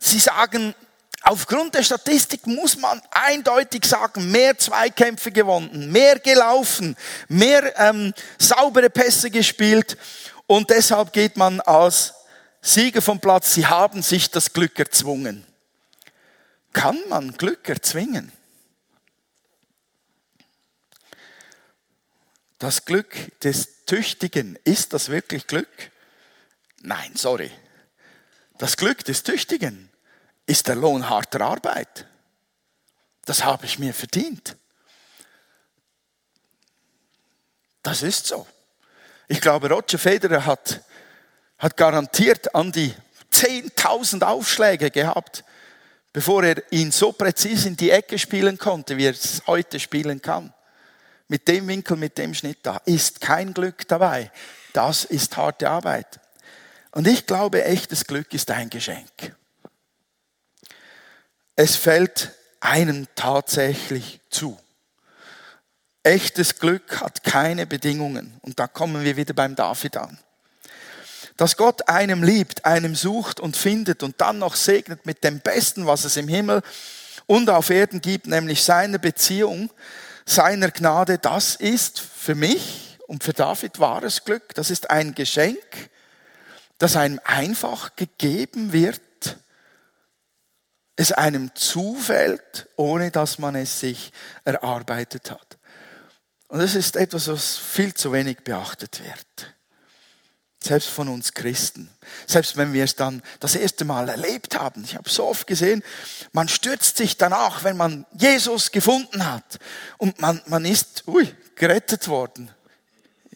sie 0.00 0.18
sagen, 0.18 0.74
aufgrund 1.22 1.74
der 1.74 1.82
Statistik 1.82 2.46
muss 2.46 2.76
man 2.76 3.00
eindeutig 3.10 3.84
sagen, 3.84 4.30
mehr 4.30 4.56
Zweikämpfe 4.58 5.32
gewonnen, 5.32 5.90
mehr 5.90 6.18
gelaufen, 6.18 6.96
mehr 7.28 7.78
ähm, 7.78 8.14
saubere 8.38 8.90
Pässe 8.90 9.30
gespielt 9.30 9.96
und 10.46 10.70
deshalb 10.70 11.12
geht 11.12 11.36
man 11.36 11.60
als 11.60 12.14
Sieger 12.60 13.02
vom 13.02 13.20
Platz. 13.20 13.54
Sie 13.54 13.66
haben 13.66 14.02
sich 14.02 14.30
das 14.30 14.52
Glück 14.52 14.78
erzwungen. 14.78 15.46
Kann 16.72 16.98
man 17.08 17.36
Glück 17.36 17.68
erzwingen? 17.68 18.32
Das 22.58 22.84
Glück 22.84 23.38
des 23.40 23.84
Tüchtigen, 23.86 24.58
ist 24.64 24.92
das 24.92 25.08
wirklich 25.08 25.46
Glück? 25.46 25.68
Nein, 26.82 27.12
sorry. 27.14 27.50
Das 28.58 28.76
Glück 28.76 29.04
des 29.04 29.22
Tüchtigen 29.22 29.87
ist 30.48 30.66
der 30.66 30.76
Lohn 30.76 31.08
harter 31.08 31.42
Arbeit. 31.42 32.06
Das 33.26 33.44
habe 33.44 33.66
ich 33.66 33.78
mir 33.78 33.92
verdient. 33.92 34.56
Das 37.82 38.02
ist 38.02 38.26
so. 38.26 38.46
Ich 39.28 39.42
glaube, 39.42 39.68
Roger 39.68 39.98
Federer 39.98 40.46
hat, 40.46 40.82
hat 41.58 41.76
garantiert 41.76 42.54
an 42.54 42.72
die 42.72 42.94
10.000 43.30 44.22
Aufschläge 44.22 44.90
gehabt, 44.90 45.44
bevor 46.14 46.42
er 46.42 46.62
ihn 46.72 46.92
so 46.92 47.12
präzise 47.12 47.68
in 47.68 47.76
die 47.76 47.90
Ecke 47.90 48.18
spielen 48.18 48.56
konnte, 48.56 48.96
wie 48.96 49.04
er 49.04 49.12
es 49.12 49.42
heute 49.46 49.78
spielen 49.78 50.22
kann. 50.22 50.54
Mit 51.28 51.46
dem 51.46 51.68
Winkel, 51.68 51.98
mit 51.98 52.16
dem 52.16 52.32
Schnitt 52.32 52.60
da, 52.62 52.78
ist 52.86 53.20
kein 53.20 53.52
Glück 53.52 53.86
dabei. 53.86 54.32
Das 54.72 55.04
ist 55.04 55.36
harte 55.36 55.68
Arbeit. 55.68 56.20
Und 56.92 57.06
ich 57.06 57.26
glaube, 57.26 57.64
echtes 57.64 58.06
Glück 58.06 58.32
ist 58.32 58.50
ein 58.50 58.70
Geschenk. 58.70 59.36
Es 61.60 61.74
fällt 61.74 62.30
einem 62.60 63.08
tatsächlich 63.16 64.20
zu. 64.30 64.56
Echtes 66.04 66.60
Glück 66.60 67.00
hat 67.00 67.24
keine 67.24 67.66
Bedingungen. 67.66 68.38
Und 68.42 68.60
da 68.60 68.68
kommen 68.68 69.02
wir 69.02 69.16
wieder 69.16 69.34
beim 69.34 69.56
David 69.56 69.96
an 69.96 70.18
dass 71.36 71.56
Gott 71.56 71.88
einem 71.88 72.24
liebt, 72.24 72.64
einem 72.64 72.96
sucht 72.96 73.38
und 73.38 73.56
findet 73.56 74.02
und 74.02 74.20
dann 74.20 74.40
noch 74.40 74.56
segnet 74.56 75.06
mit 75.06 75.22
dem 75.22 75.38
Besten, 75.38 75.86
was 75.86 76.04
es 76.04 76.16
im 76.16 76.26
Himmel 76.26 76.62
und 77.26 77.48
auf 77.48 77.70
Erden 77.70 78.00
gibt, 78.00 78.26
nämlich 78.26 78.64
seiner 78.64 78.98
Beziehung, 78.98 79.70
seiner 80.26 80.72
Gnade, 80.72 81.16
das 81.18 81.54
ist 81.54 82.00
für 82.00 82.34
mich 82.34 82.98
und 83.06 83.22
für 83.22 83.34
David 83.34 83.78
wahres 83.78 84.24
Glück. 84.24 84.52
Das 84.56 84.68
ist 84.68 84.90
ein 84.90 85.14
Geschenk, 85.14 85.60
das 86.78 86.96
einem 86.96 87.20
einfach 87.22 87.94
gegeben 87.94 88.72
wird, 88.72 89.00
es 90.98 91.12
einem 91.12 91.54
zufällt, 91.54 92.66
ohne 92.74 93.12
dass 93.12 93.38
man 93.38 93.54
es 93.54 93.78
sich 93.78 94.12
erarbeitet 94.44 95.30
hat. 95.30 95.56
Und 96.48 96.58
das 96.58 96.74
ist 96.74 96.96
etwas, 96.96 97.28
was 97.28 97.56
viel 97.56 97.94
zu 97.94 98.12
wenig 98.12 98.38
beachtet 98.38 99.00
wird. 99.04 99.54
Selbst 100.60 100.88
von 100.88 101.08
uns 101.08 101.34
Christen. 101.34 101.88
Selbst 102.26 102.56
wenn 102.56 102.72
wir 102.72 102.82
es 102.82 102.96
dann 102.96 103.22
das 103.38 103.54
erste 103.54 103.84
Mal 103.84 104.08
erlebt 104.08 104.58
haben. 104.58 104.82
Ich 104.82 104.96
habe 104.96 105.08
so 105.08 105.28
oft 105.28 105.46
gesehen, 105.46 105.84
man 106.32 106.48
stürzt 106.48 106.96
sich 106.96 107.16
danach, 107.16 107.62
wenn 107.62 107.76
man 107.76 108.04
Jesus 108.14 108.72
gefunden 108.72 109.24
hat. 109.24 109.60
Und 109.98 110.20
man, 110.20 110.42
man 110.46 110.64
ist, 110.64 111.06
ui, 111.06 111.32
gerettet 111.54 112.08
worden. 112.08 112.50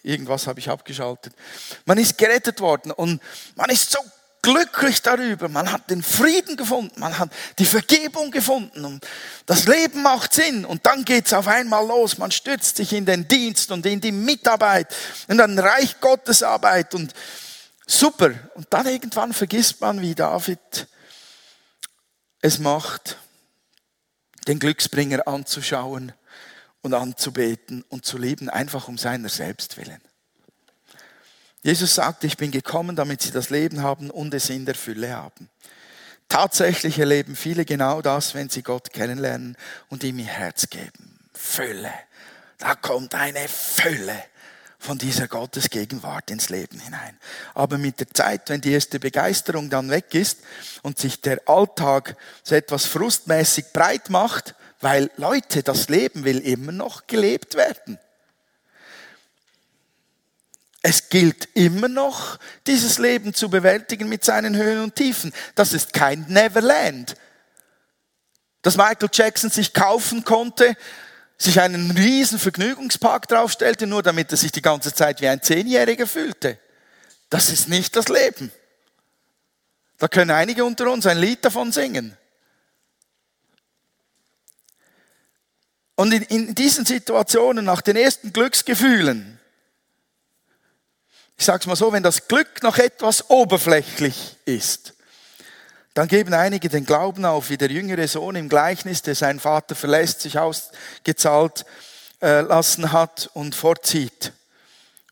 Irgendwas 0.02 0.48
habe 0.48 0.58
ich 0.58 0.68
abgeschaltet. 0.68 1.32
Man 1.84 1.98
ist 1.98 2.18
gerettet 2.18 2.58
worden 2.58 2.90
und 2.90 3.22
man 3.54 3.70
ist 3.70 3.92
so 3.92 4.00
glücklich 4.42 5.00
darüber. 5.02 5.48
Man 5.48 5.70
hat 5.70 5.88
den 5.88 6.02
Frieden 6.02 6.56
gefunden, 6.56 7.00
man 7.00 7.18
hat 7.18 7.30
die 7.58 7.64
Vergebung 7.64 8.30
gefunden 8.32 8.84
und 8.84 9.06
das 9.46 9.66
Leben 9.66 10.02
macht 10.02 10.34
Sinn. 10.34 10.64
Und 10.64 10.84
dann 10.84 11.04
geht's 11.04 11.32
auf 11.32 11.46
einmal 11.46 11.86
los. 11.86 12.18
Man 12.18 12.32
stürzt 12.32 12.76
sich 12.76 12.92
in 12.92 13.06
den 13.06 13.28
Dienst 13.28 13.70
und 13.70 13.86
in 13.86 14.00
die 14.00 14.12
Mitarbeit, 14.12 14.94
in 15.28 15.38
den 15.38 15.58
Reich 15.58 16.00
Gottes 16.00 16.42
Arbeit 16.42 16.94
und 16.94 17.14
super. 17.86 18.32
Und 18.54 18.66
dann 18.70 18.86
irgendwann 18.86 19.32
vergisst 19.32 19.80
man, 19.80 20.00
wie 20.00 20.14
David 20.14 20.88
es 22.40 22.58
macht, 22.58 23.16
den 24.48 24.58
Glücksbringer 24.58 25.28
anzuschauen 25.28 26.12
und 26.82 26.94
anzubeten 26.94 27.84
und 27.88 28.04
zu 28.04 28.18
lieben, 28.18 28.50
einfach 28.50 28.88
um 28.88 28.98
seiner 28.98 29.28
selbst 29.28 29.76
willen. 29.76 30.00
Jesus 31.62 31.94
sagt, 31.94 32.24
ich 32.24 32.36
bin 32.36 32.50
gekommen, 32.50 32.96
damit 32.96 33.22
sie 33.22 33.30
das 33.30 33.50
Leben 33.50 33.82
haben 33.82 34.10
und 34.10 34.34
es 34.34 34.50
in 34.50 34.66
der 34.66 34.74
Fülle 34.74 35.14
haben. 35.14 35.48
Tatsächlich 36.28 36.98
erleben 36.98 37.36
viele 37.36 37.64
genau 37.64 38.02
das, 38.02 38.34
wenn 38.34 38.48
sie 38.48 38.62
Gott 38.62 38.92
kennenlernen 38.92 39.56
und 39.88 40.02
ihm 40.02 40.18
ihr 40.18 40.26
Herz 40.26 40.68
geben. 40.70 41.18
Fülle. 41.34 41.92
Da 42.58 42.74
kommt 42.74 43.14
eine 43.14 43.46
Fülle 43.48 44.16
von 44.78 44.98
dieser 44.98 45.28
Gottesgegenwart 45.28 46.30
ins 46.30 46.48
Leben 46.48 46.80
hinein. 46.80 47.16
Aber 47.54 47.78
mit 47.78 48.00
der 48.00 48.10
Zeit, 48.10 48.48
wenn 48.48 48.60
die 48.60 48.72
erste 48.72 48.98
Begeisterung 48.98 49.70
dann 49.70 49.90
weg 49.90 50.14
ist 50.14 50.38
und 50.82 50.98
sich 50.98 51.20
der 51.20 51.40
Alltag 51.46 52.16
so 52.42 52.56
etwas 52.56 52.86
frustmäßig 52.86 53.66
breit 53.72 54.10
macht, 54.10 54.56
weil 54.80 55.10
Leute, 55.16 55.62
das 55.62 55.88
Leben 55.88 56.24
will 56.24 56.38
immer 56.38 56.72
noch 56.72 57.06
gelebt 57.06 57.54
werden. 57.54 57.98
Es 60.82 61.08
gilt 61.08 61.48
immer 61.54 61.86
noch, 61.88 62.40
dieses 62.66 62.98
Leben 62.98 63.34
zu 63.34 63.48
bewältigen 63.48 64.08
mit 64.08 64.24
seinen 64.24 64.56
Höhen 64.56 64.82
und 64.82 64.96
Tiefen. 64.96 65.32
Das 65.54 65.72
ist 65.72 65.92
kein 65.92 66.26
Neverland. 66.28 67.14
Dass 68.62 68.76
Michael 68.76 69.08
Jackson 69.12 69.48
sich 69.48 69.72
kaufen 69.72 70.24
konnte, 70.24 70.76
sich 71.38 71.60
einen 71.60 71.92
riesen 71.92 72.38
Vergnügungspark 72.38 73.28
draufstellte, 73.28 73.86
nur 73.86 74.02
damit 74.02 74.32
er 74.32 74.36
sich 74.36 74.50
die 74.50 74.62
ganze 74.62 74.92
Zeit 74.92 75.20
wie 75.20 75.28
ein 75.28 75.40
Zehnjähriger 75.40 76.06
fühlte. 76.08 76.58
Das 77.30 77.48
ist 77.48 77.68
nicht 77.68 77.94
das 77.94 78.08
Leben. 78.08 78.50
Da 79.98 80.08
können 80.08 80.32
einige 80.32 80.64
unter 80.64 80.90
uns 80.90 81.06
ein 81.06 81.18
Lied 81.18 81.44
davon 81.44 81.70
singen. 81.70 82.16
Und 85.94 86.12
in, 86.12 86.22
in 86.22 86.54
diesen 86.56 86.84
Situationen, 86.84 87.64
nach 87.64 87.82
den 87.82 87.94
ersten 87.94 88.32
Glücksgefühlen, 88.32 89.38
ich 91.36 91.44
sage 91.44 91.60
es 91.60 91.66
mal 91.66 91.76
so, 91.76 91.92
wenn 91.92 92.02
das 92.02 92.28
Glück 92.28 92.62
noch 92.62 92.78
etwas 92.78 93.28
oberflächlich 93.30 94.36
ist, 94.44 94.94
Dann 95.94 96.08
geben 96.08 96.32
einige 96.32 96.70
den 96.70 96.86
Glauben 96.86 97.24
auf, 97.26 97.50
wie 97.50 97.58
der 97.58 97.70
jüngere 97.70 98.08
Sohn 98.08 98.34
im 98.36 98.48
Gleichnis, 98.48 99.02
der 99.02 99.14
seinen 99.14 99.40
Vater 99.40 99.74
verlässt, 99.74 100.22
sich 100.22 100.38
ausgezahlt 100.38 101.66
äh, 102.22 102.40
lassen 102.40 102.92
hat 102.92 103.28
und 103.34 103.54
vorzieht. 103.54 104.32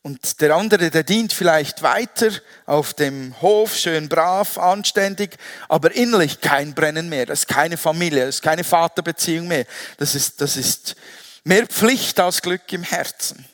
Und 0.03 0.41
der 0.41 0.57
andere, 0.57 0.91
der 0.91 1.03
dient 1.03 1.35
vielleicht 1.35 1.83
weiter 1.83 2.31
auf 2.65 2.95
dem 2.95 3.39
Hof, 3.43 3.77
schön 3.77 4.09
brav, 4.09 4.57
anständig, 4.57 5.37
aber 5.69 5.95
innerlich 5.95 6.41
kein 6.41 6.75
Brennen 6.75 7.11
mehr. 7.11 7.27
Das 7.27 7.41
ist 7.41 7.49
keine 7.49 7.77
Familie, 7.77 8.25
das 8.25 8.37
ist 8.37 8.43
keine 8.43 8.65
Vaterbeziehung 8.65 9.49
mehr. 9.49 9.67
Das 9.99 10.15
ist, 10.15 10.41
das 10.41 10.57
ist 10.57 10.97
mehr 11.45 11.67
Pflicht 11.67 12.19
als 12.19 12.41
Glück 12.41 12.73
im 12.73 12.83
Herzen, 12.83 13.45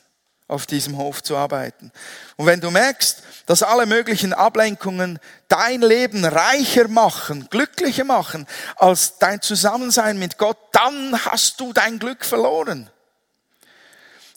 auf 0.47 0.65
diesem 0.65 0.97
Hof 0.97 1.23
zu 1.23 1.35
arbeiten. 1.35 1.91
Und 2.37 2.45
wenn 2.45 2.61
du 2.61 2.71
merkst, 2.71 3.23
dass 3.45 3.63
alle 3.63 3.85
möglichen 3.85 4.33
Ablenkungen 4.33 5.19
dein 5.47 5.81
Leben 5.81 6.23
reicher 6.23 6.87
machen, 6.87 7.47
glücklicher 7.49 8.05
machen 8.05 8.47
als 8.75 9.17
dein 9.19 9.41
Zusammensein 9.41 10.17
mit 10.19 10.37
Gott, 10.37 10.57
dann 10.71 11.25
hast 11.25 11.59
du 11.59 11.73
dein 11.73 11.99
Glück 11.99 12.25
verloren. 12.25 12.89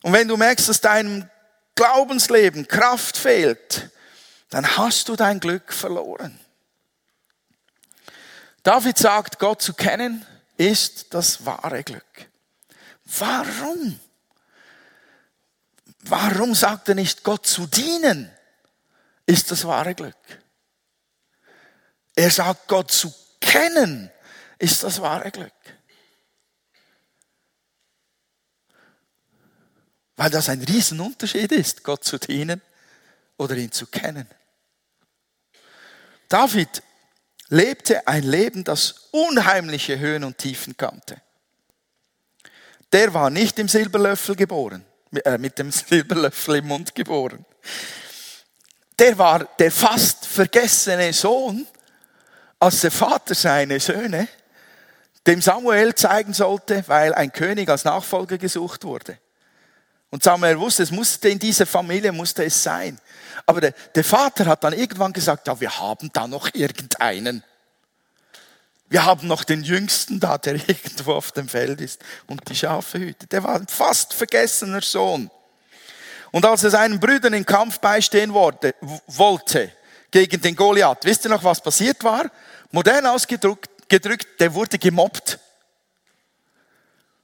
Und 0.02 0.12
wenn 0.12 0.28
du 0.28 0.36
merkst, 0.36 0.68
dass 0.68 0.80
deinem 0.80 1.28
Glaubensleben 1.74 2.66
Kraft 2.66 3.16
fehlt, 3.16 3.90
dann 4.50 4.76
hast 4.76 5.08
du 5.08 5.16
dein 5.16 5.38
Glück 5.40 5.72
verloren. 5.72 6.38
David 8.62 8.98
sagt, 8.98 9.38
Gott 9.38 9.62
zu 9.62 9.74
kennen 9.74 10.26
ist 10.56 11.14
das 11.14 11.46
wahre 11.46 11.82
Glück. 11.82 12.04
Warum? 13.18 13.98
Warum 16.02 16.54
sagt 16.54 16.88
er 16.88 16.94
nicht, 16.94 17.24
Gott 17.24 17.46
zu 17.46 17.66
dienen 17.66 18.30
ist 19.26 19.50
das 19.50 19.64
wahre 19.64 19.94
Glück? 19.94 20.16
Er 22.16 22.30
sagt, 22.30 22.68
Gott 22.68 22.90
zu 22.90 23.12
kennen 23.40 24.10
ist 24.58 24.82
das 24.82 25.00
wahre 25.00 25.30
Glück. 25.30 25.52
Weil 30.16 30.30
das 30.30 30.48
ein 30.48 30.62
Riesenunterschied 30.62 31.52
ist, 31.52 31.82
Gott 31.82 32.04
zu 32.04 32.18
dienen 32.18 32.60
oder 33.38 33.56
ihn 33.56 33.72
zu 33.72 33.86
kennen. 33.86 34.28
David 36.28 36.82
lebte 37.48 38.06
ein 38.06 38.22
Leben, 38.22 38.64
das 38.64 39.08
unheimliche 39.12 39.98
Höhen 39.98 40.24
und 40.24 40.38
Tiefen 40.38 40.76
kannte. 40.76 41.20
Der 42.92 43.14
war 43.14 43.30
nicht 43.30 43.58
im 43.58 43.68
Silberlöffel 43.68 44.36
geboren, 44.36 44.84
mit 45.38 45.58
dem 45.58 45.70
Silberlöffel 45.70 46.56
im 46.56 46.68
Mund 46.68 46.94
geboren. 46.94 47.44
Der 48.98 49.16
war 49.18 49.44
der 49.58 49.70
fast 49.70 50.26
vergessene 50.26 51.12
Sohn, 51.12 51.66
als 52.58 52.82
der 52.82 52.90
Vater 52.90 53.34
seine 53.34 53.80
Söhne 53.80 54.28
dem 55.26 55.42
Samuel 55.42 55.94
zeigen 55.94 56.32
sollte, 56.32 56.84
weil 56.86 57.14
ein 57.14 57.32
König 57.32 57.68
als 57.68 57.84
Nachfolger 57.84 58.38
gesucht 58.38 58.84
wurde. 58.84 59.18
Und 60.10 60.24
Samuel 60.24 60.58
wusste, 60.58 60.82
es 60.82 60.90
musste 60.90 61.28
in 61.28 61.38
dieser 61.38 61.66
Familie 61.66 62.10
musste 62.10 62.44
es 62.44 62.62
sein. 62.62 62.98
Aber 63.46 63.60
der, 63.60 63.72
der 63.94 64.04
Vater 64.04 64.46
hat 64.46 64.64
dann 64.64 64.72
irgendwann 64.72 65.12
gesagt, 65.12 65.46
ja, 65.46 65.60
wir 65.60 65.78
haben 65.78 66.10
da 66.12 66.26
noch 66.26 66.52
irgendeinen. 66.52 67.44
Wir 68.90 69.04
haben 69.04 69.28
noch 69.28 69.44
den 69.44 69.62
Jüngsten 69.62 70.18
da, 70.20 70.36
der 70.36 70.54
irgendwo 70.68 71.14
auf 71.14 71.32
dem 71.32 71.48
Feld 71.48 71.80
ist 71.80 72.02
und 72.26 72.46
die 72.48 72.56
Schafe 72.56 72.98
hütet. 72.98 73.32
Der 73.32 73.42
war 73.42 73.54
ein 73.54 73.68
fast 73.68 74.12
vergessener 74.12 74.82
Sohn. 74.82 75.30
Und 76.32 76.44
als 76.44 76.64
er 76.64 76.70
seinen 76.70 77.00
Brüdern 77.00 77.32
im 77.32 77.46
Kampf 77.46 77.78
beistehen 77.78 78.34
wollte, 78.34 78.74
gegen 80.10 80.40
den 80.40 80.56
Goliath, 80.56 81.04
wisst 81.04 81.24
ihr 81.24 81.30
noch, 81.30 81.44
was 81.44 81.60
passiert 81.60 82.02
war? 82.04 82.30
Modern 82.72 83.06
ausgedrückt, 83.06 83.70
gedrückt, 83.88 84.40
der 84.40 84.54
wurde 84.54 84.78
gemobbt. 84.78 85.38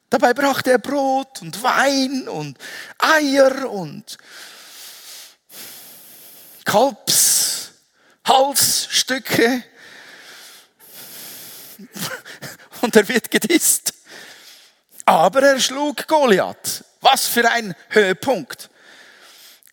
Dabei 0.09 0.35
brachte 0.35 0.71
er 0.71 0.79
Brot 0.79 1.43
und 1.43 1.61
Wein 1.65 2.29
und 2.29 2.57
Eier 2.99 3.69
und 3.69 4.19
Kalbshalsstücke. 6.65 9.65
Und 12.83 12.97
er 12.97 13.09
wird 13.09 13.31
gedisst. 13.31 13.93
Aber 15.05 15.43
er 15.43 15.61
schlug 15.61 16.07
Goliath. 16.07 16.85
Was 17.01 17.27
für 17.27 17.49
ein 17.51 17.75
Höhepunkt. 17.91 18.69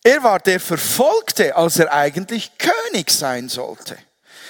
Er 0.02 0.22
war 0.22 0.38
der 0.38 0.60
Verfolgte, 0.60 1.56
als 1.56 1.78
er 1.78 1.92
eigentlich 1.92 2.52
König 2.58 3.10
sein 3.10 3.48
sollte. 3.48 3.96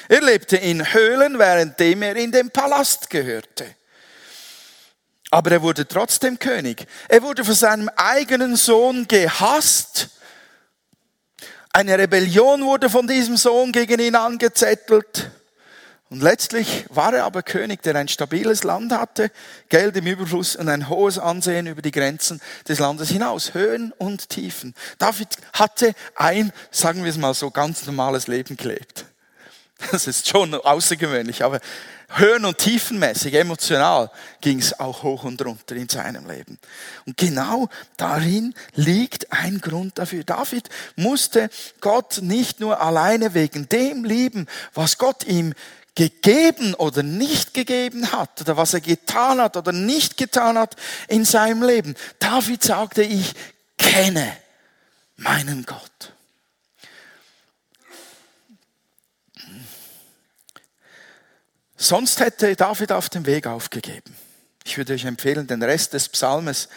Er 0.09 0.21
lebte 0.21 0.57
in 0.57 0.93
Höhlen, 0.93 1.39
währenddem 1.39 2.03
er 2.03 2.17
in 2.17 2.33
den 2.33 2.51
Palast 2.51 3.09
gehörte. 3.09 3.65
Aber 5.31 5.53
er 5.53 5.63
wurde 5.63 5.89
trotzdem 5.89 6.39
König. 6.39 6.87
Er 7.09 7.23
wurde 7.23 7.45
von 7.45 7.55
seinem 7.55 7.89
eigenen 7.97 8.57
Sohn 8.57 9.09
gehasst. 9.09 10.11
Eine 11.73 11.99
Rebellion 11.99 12.65
wurde 12.65 12.91
von 12.91 13.07
diesem 13.07 13.37
Sohn 13.37 13.73
gegen 13.73 14.01
ihn 14.01 14.15
angezettelt. 14.15 15.31
Und 16.15 16.23
letztlich 16.23 16.85
war 16.91 17.13
er 17.13 17.25
aber 17.25 17.43
König, 17.43 17.83
der 17.83 17.97
ein 17.97 18.07
stabiles 18.07 18.63
Land 18.63 18.93
hatte, 18.93 19.33
Geld 19.69 19.97
im 19.97 20.07
Überfluss 20.07 20.55
und 20.55 20.69
ein 20.69 20.89
hohes 20.89 21.19
Ansehen 21.19 21.67
über 21.67 21.83
die 21.83 21.91
Grenzen 21.91 22.41
des 22.69 22.79
Landes 22.79 23.09
hinaus, 23.09 23.53
Höhen 23.53 23.91
und 23.99 24.29
Tiefen. 24.29 24.77
David 24.99 25.27
hatte 25.53 25.93
ein, 26.15 26.53
sagen 26.71 27.03
wir 27.03 27.11
es 27.11 27.17
mal 27.17 27.35
so, 27.35 27.51
ganz 27.51 27.85
normales 27.85 28.29
Leben 28.29 28.57
gelebt. 28.57 29.07
Das 29.91 30.07
ist 30.07 30.29
schon 30.29 30.55
außergewöhnlich, 30.55 31.43
aber 31.43 31.59
Höhen- 32.11 32.45
und 32.45 32.59
Tiefenmäßig, 32.59 33.35
emotional 33.35 34.09
ging 34.41 34.61
es 34.61 34.79
auch 34.79 35.03
hoch 35.03 35.25
und 35.25 35.45
runter 35.45 35.75
in 35.75 35.89
seinem 35.89 36.29
Leben. 36.29 36.61
Und 37.07 37.17
genau 37.17 37.69
darin 37.97 38.55
liegt 38.77 39.33
ein 39.33 39.61
Grund 39.61 39.99
dafür. 39.99 40.23
David 40.23 40.69
musste 40.95 41.51
Gott 41.81 42.21
nicht 42.23 42.61
nur 42.61 42.81
alleine 42.81 43.35
wegen 43.35 43.69
dem 43.69 44.05
lieben, 44.05 44.47
was 44.75 44.97
Gott 44.97 45.25
ihm 45.25 45.55
gegeben 45.95 46.75
oder 46.75 47.03
nicht 47.03 47.55
gegeben 47.55 48.13
hat 48.13 48.41
oder 48.41 48.57
was 48.57 48.75
er 48.75 48.81
getan 48.81 49.41
hat 49.41 49.57
oder 49.57 49.73
nicht 49.73 50.17
getan 50.17 50.59
hat 50.59 50.77
in 51.09 51.25
seinem 51.25 51.63
Leben. 51.63 51.95
David 52.19 52.63
sagte, 52.63 53.03
ich 53.03 53.35
kenne 53.79 54.37
meinen 55.17 55.65
Gott. 55.65 56.13
Sonst 61.77 62.21
hätte 62.21 62.57
David 62.57 62.93
auf 62.93 63.11
dem 63.11 63.27
Weg 63.27 63.47
aufgegeben. 63.47 64.17
Ich 64.65 64.79
würde 64.79 64.95
euch 64.95 65.05
empfehlen, 65.05 65.47
den 65.47 65.63
Rest 65.63 65.93
des 65.93 66.09
Psalmes 66.09 66.69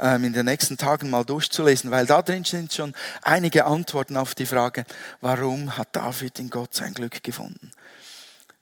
ähm, 0.00 0.24
in 0.24 0.32
den 0.32 0.46
nächsten 0.46 0.76
Tagen 0.76 1.08
mal 1.08 1.24
durchzulesen, 1.24 1.92
weil 1.92 2.06
da 2.06 2.20
drin 2.20 2.44
sind 2.44 2.72
schon 2.74 2.92
einige 3.22 3.66
Antworten 3.66 4.16
auf 4.16 4.34
die 4.34 4.46
Frage, 4.46 4.84
warum 5.20 5.78
hat 5.78 5.94
David 5.94 6.40
in 6.40 6.50
Gott 6.50 6.74
sein 6.74 6.94
Glück 6.94 7.22
gefunden. 7.22 7.70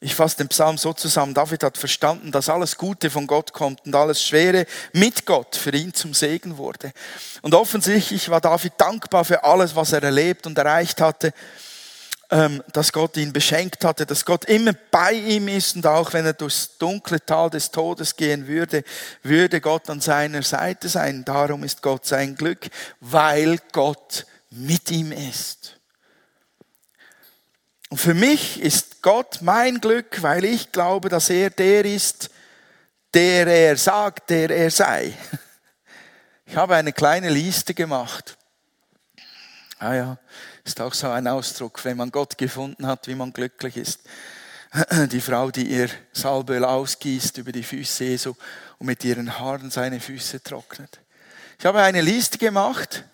Ich 0.05 0.15
fasse 0.15 0.37
den 0.37 0.49
Psalm 0.49 0.77
so 0.77 0.93
zusammen. 0.93 1.33
David 1.33 1.63
hat 1.63 1.79
verstanden, 1.79 2.31
dass 2.31 2.51
alles 2.51 2.77
Gute 2.77 3.09
von 3.09 3.27
Gott 3.27 3.55
kommt 3.55 3.87
und 3.87 3.95
alles 3.95 4.23
Schwere 4.23 4.67
mit 4.93 5.25
Gott 5.25 5.57
für 5.57 5.75
ihn 5.75 5.95
zum 5.95 6.13
Segen 6.13 6.59
wurde. 6.59 6.93
Und 7.41 7.55
offensichtlich 7.55 8.29
war 8.29 8.43
David 8.43 8.75
dankbar 8.77 9.25
für 9.25 9.43
alles, 9.43 9.75
was 9.75 9.93
er 9.93 10.03
erlebt 10.03 10.47
und 10.47 10.59
erreicht 10.59 11.01
hatte 11.01 11.33
ähm, 12.31 12.63
dass 12.73 12.93
Gott 12.93 13.17
ihn 13.17 13.33
beschenkt 13.33 13.83
hatte, 13.85 14.05
dass 14.05 14.27
Gott 14.27 14.45
immer 14.47 14.73
bei 14.91 15.13
ihm 15.13 15.49
ist 15.49 15.77
und 15.77 15.87
auch 15.87 16.13
wenn 16.13 16.27
er 16.27 16.33
durchs 16.35 16.77
dunkle 16.77 17.25
Tal 17.25 17.49
des 17.49 17.71
Todes 17.71 18.17
gehen 18.17 18.47
würde, 18.47 18.83
würde 19.23 19.61
Gott 19.61 19.89
an 19.89 20.01
seiner 20.01 20.43
Seite 20.43 20.89
sein. 20.89 21.25
Darum 21.25 21.65
ist 21.65 21.81
Gott 21.81 22.05
sein 22.05 22.35
Glück, 22.35 22.69
weil 23.01 23.59
Gott 23.73 24.27
mit 24.51 24.91
ihm 24.91 25.13
ist. 25.13 25.79
Und 27.91 27.99
für 27.99 28.15
mich 28.15 28.61
ist 28.61 29.03
Gott 29.03 29.39
mein 29.43 29.81
Glück, 29.81 30.23
weil 30.23 30.45
ich 30.45 30.73
glaube, 30.73 31.09
dass 31.09 31.31
er 31.31 31.51
der 31.51 31.85
ist, 31.85 32.31
der 33.13 33.47
er 33.47 33.77
sagt, 33.77 34.31
der 34.31 34.51
er 34.51 34.71
sei. 34.71 35.13
Ich 36.47 36.57
habe 36.57 36.77
eine 36.77 36.93
kleine 36.93 37.31
Liste 37.31 37.73
gemacht. 37.73 38.37
Ah 39.79 39.95
ja, 39.95 40.19
ist 40.63 40.79
auch 40.79 40.93
so 40.93 41.09
ein 41.09 41.27
Ausdruck, 41.27 41.83
wenn 41.87 41.97
man 41.97 42.11
Gott 42.11 42.37
gefunden 42.37 42.87
hat, 42.87 43.09
wie 43.09 43.15
man 43.15 43.33
glücklich 43.33 43.79
ist. 43.79 44.01
Die 45.11 45.23
Frau, 45.23 45.51
die 45.51 45.67
ihr 45.67 45.89
Salböl 46.13 46.65
ausgießt 46.65 47.39
über 47.39 47.51
die 47.51 47.63
Füße 47.63 48.05
Jesu 48.05 48.35
und 48.79 48.87
mit 48.87 49.03
ihren 49.05 49.39
Haaren 49.39 49.71
seine 49.71 50.01
Füße 50.01 50.43
trocknet. 50.43 51.01
Ich 51.59 51.65
habe 51.65 51.81
eine 51.81 52.03
Liste 52.03 52.37
gemacht 52.37 53.05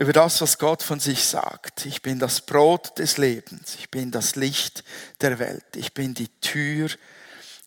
über 0.00 0.14
das, 0.14 0.40
was 0.40 0.56
Gott 0.56 0.82
von 0.82 0.98
sich 0.98 1.26
sagt. 1.26 1.84
Ich 1.84 2.00
bin 2.00 2.18
das 2.18 2.40
Brot 2.40 2.98
des 2.98 3.18
Lebens. 3.18 3.76
Ich 3.78 3.90
bin 3.90 4.10
das 4.10 4.34
Licht 4.34 4.82
der 5.20 5.38
Welt. 5.38 5.76
Ich 5.76 5.92
bin 5.92 6.14
die 6.14 6.28
Tür 6.40 6.88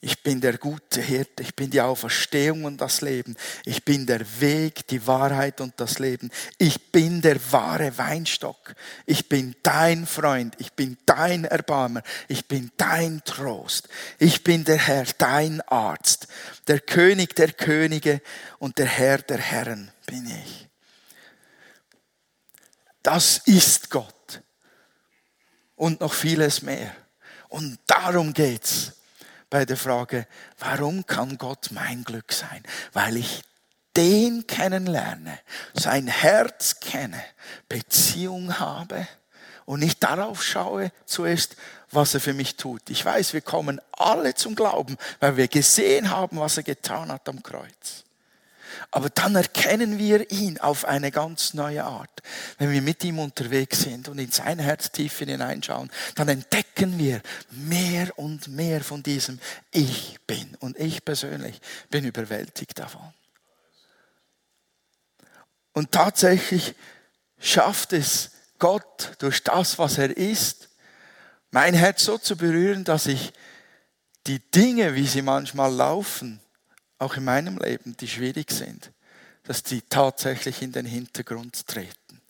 Ich 0.01 0.21
bin 0.21 0.41
der 0.41 0.57
gute 0.57 0.99
Hirte, 0.99 1.43
ich 1.43 1.55
bin 1.55 1.69
die 1.69 1.79
Auferstehung 1.79 2.65
und 2.65 2.81
das 2.81 2.99
Leben. 2.99 3.37
Ich 3.63 3.85
bin 3.85 4.05
der 4.05 4.19
Weg, 4.41 4.85
die 4.87 5.07
Wahrheit 5.07 5.61
und 5.61 5.75
das 5.77 5.97
Leben. 5.97 6.29
Ich 6.57 6.91
bin 6.91 7.21
der 7.21 7.39
wahre 7.53 7.97
Weinstock. 7.97 8.73
Ich 9.05 9.29
bin 9.29 9.55
dein 9.63 10.05
Freund, 10.05 10.55
ich 10.57 10.73
bin 10.73 10.97
dein 11.05 11.45
Erbarmer, 11.45 12.01
ich 12.27 12.49
bin 12.49 12.69
dein 12.75 13.21
Trost. 13.23 13.87
Ich 14.19 14.43
bin 14.43 14.65
der 14.65 14.79
Herr, 14.79 15.05
dein 15.19 15.61
Arzt, 15.61 16.27
der 16.67 16.81
König 16.81 17.35
der 17.35 17.53
Könige 17.53 18.21
und 18.59 18.79
der 18.79 18.87
Herr 18.87 19.19
der 19.19 19.37
Herren 19.37 19.89
bin 20.05 20.25
ich. 20.25 20.72
Das 23.03 23.39
ist 23.45 23.89
Gott 23.89 24.41
und 25.75 25.99
noch 25.99 26.13
vieles 26.13 26.61
mehr. 26.61 26.95
Und 27.49 27.77
darum 27.85 28.33
geht's 28.33 28.93
bei 29.49 29.65
der 29.65 29.77
Frage, 29.77 30.25
warum 30.57 31.05
kann 31.05 31.37
Gott 31.37 31.69
mein 31.71 32.03
Glück 32.03 32.31
sein? 32.33 32.63
Weil 32.93 33.17
ich 33.17 33.43
den 33.95 34.47
kennenlerne, 34.47 35.39
sein 35.73 36.07
Herz 36.07 36.79
kenne, 36.79 37.23
Beziehung 37.69 38.57
habe 38.59 39.07
und 39.65 39.81
nicht 39.81 40.01
darauf 40.01 40.43
schaue 40.43 40.91
zuerst, 41.05 41.55
was 41.91 42.13
er 42.13 42.19
für 42.19 42.33
mich 42.33 42.55
tut. 42.55 42.89
Ich 42.89 43.05
weiß, 43.05 43.33
wir 43.33 43.41
kommen 43.41 43.79
alle 43.91 44.33
zum 44.33 44.55
Glauben, 44.55 44.97
weil 45.19 45.37
wir 45.37 45.47
gesehen 45.47 46.09
haben, 46.09 46.39
was 46.39 46.57
er 46.57 46.63
getan 46.63 47.11
hat 47.11 47.29
am 47.29 47.43
Kreuz. 47.43 48.02
Aber 48.91 49.09
dann 49.09 49.35
erkennen 49.35 49.97
wir 49.97 50.31
ihn 50.31 50.59
auf 50.59 50.85
eine 50.85 51.11
ganz 51.11 51.53
neue 51.53 51.83
Art. 51.83 52.21
Wenn 52.57 52.71
wir 52.71 52.81
mit 52.81 53.03
ihm 53.03 53.19
unterwegs 53.19 53.81
sind 53.81 54.07
und 54.07 54.19
in 54.19 54.31
sein 54.31 54.59
Herz 54.59 54.91
tief 54.91 55.19
hineinschauen, 55.19 55.91
dann 56.15 56.29
entdecken 56.29 56.97
wir 56.97 57.21
mehr 57.49 58.17
und 58.17 58.47
mehr 58.47 58.83
von 58.83 59.03
diesem 59.03 59.39
Ich 59.71 60.19
bin. 60.27 60.55
Und 60.59 60.77
ich 60.79 61.03
persönlich 61.03 61.59
bin 61.89 62.05
überwältigt 62.05 62.79
davon. 62.79 63.13
Und 65.73 65.91
tatsächlich 65.91 66.75
schafft 67.39 67.93
es 67.93 68.31
Gott 68.59 69.13
durch 69.19 69.43
das, 69.43 69.77
was 69.79 69.97
er 69.97 70.15
ist, 70.15 70.69
mein 71.51 71.73
Herz 71.73 72.05
so 72.05 72.17
zu 72.17 72.35
berühren, 72.35 72.83
dass 72.83 73.05
ich 73.05 73.33
die 74.25 74.39
Dinge, 74.39 74.95
wie 74.95 75.05
sie 75.05 75.21
manchmal 75.21 75.71
laufen, 75.73 76.39
auch 77.03 77.15
in 77.15 77.23
meinem 77.23 77.57
Leben, 77.57 77.95
die 77.97 78.07
schwierig 78.07 78.51
sind, 78.51 78.91
dass 79.43 79.63
die 79.63 79.81
tatsächlich 79.81 80.61
in 80.61 80.71
den 80.71 80.85
Hintergrund 80.85 81.67
treten, 81.67 82.21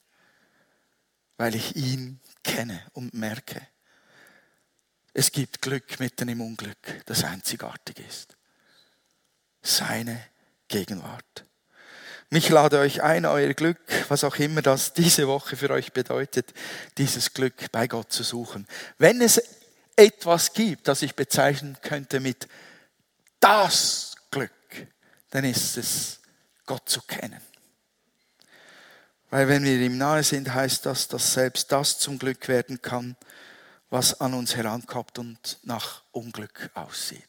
weil 1.38 1.56
ich 1.56 1.76
ihn 1.76 2.20
kenne 2.44 2.82
und 2.94 3.14
merke. 3.14 3.62
Es 5.14 5.32
gibt 5.32 5.62
Glück 5.62 6.00
mitten 6.00 6.28
im 6.28 6.42
Unglück, 6.42 7.06
das 7.06 7.24
einzigartig 7.24 8.00
ist. 8.00 8.36
Seine 9.62 10.20
Gegenwart. 10.68 11.46
Mich 12.32 12.50
lade 12.50 12.80
euch 12.80 13.04
ein, 13.04 13.28
euer 13.28 13.54
Glück, 13.54 13.80
was 14.08 14.24
auch 14.24 14.38
immer 14.38 14.64
das 14.64 14.94
diese 14.94 15.28
Woche 15.28 15.56
für 15.56 15.70
euch 15.70 15.94
bedeutet, 15.94 16.52
dieses 16.98 17.34
Glück 17.36 17.72
bei 17.72 17.88
Gott 17.88 18.12
zu 18.12 18.24
suchen. 18.24 18.68
Wenn 18.98 19.22
es 19.22 19.40
etwas 19.96 20.54
gibt, 20.54 20.88
das 20.88 21.04
ich 21.04 21.16
bezeichnen 21.16 21.78
könnte 21.84 22.20
mit 22.20 22.48
das 23.40 24.13
dann 25.34 25.46
ist 25.46 25.78
es, 25.78 26.20
Gott 26.68 26.88
zu 26.88 27.02
kennen. 27.02 27.42
Weil 29.32 29.48
wenn 29.48 29.64
wir 29.64 29.80
ihm 29.80 29.98
nahe 29.98 30.22
sind, 30.22 30.54
heißt 30.54 30.86
das, 30.86 31.08
dass 31.08 31.34
selbst 31.34 31.72
das 31.72 31.98
zum 31.98 32.20
Glück 32.20 32.48
werden 32.48 32.84
kann, 32.84 33.16
was 33.90 34.22
an 34.22 34.36
uns 34.36 34.56
herankommt 34.56 35.18
und 35.18 35.58
nach 35.64 36.04
Unglück 36.12 36.70
aussieht. 36.76 37.28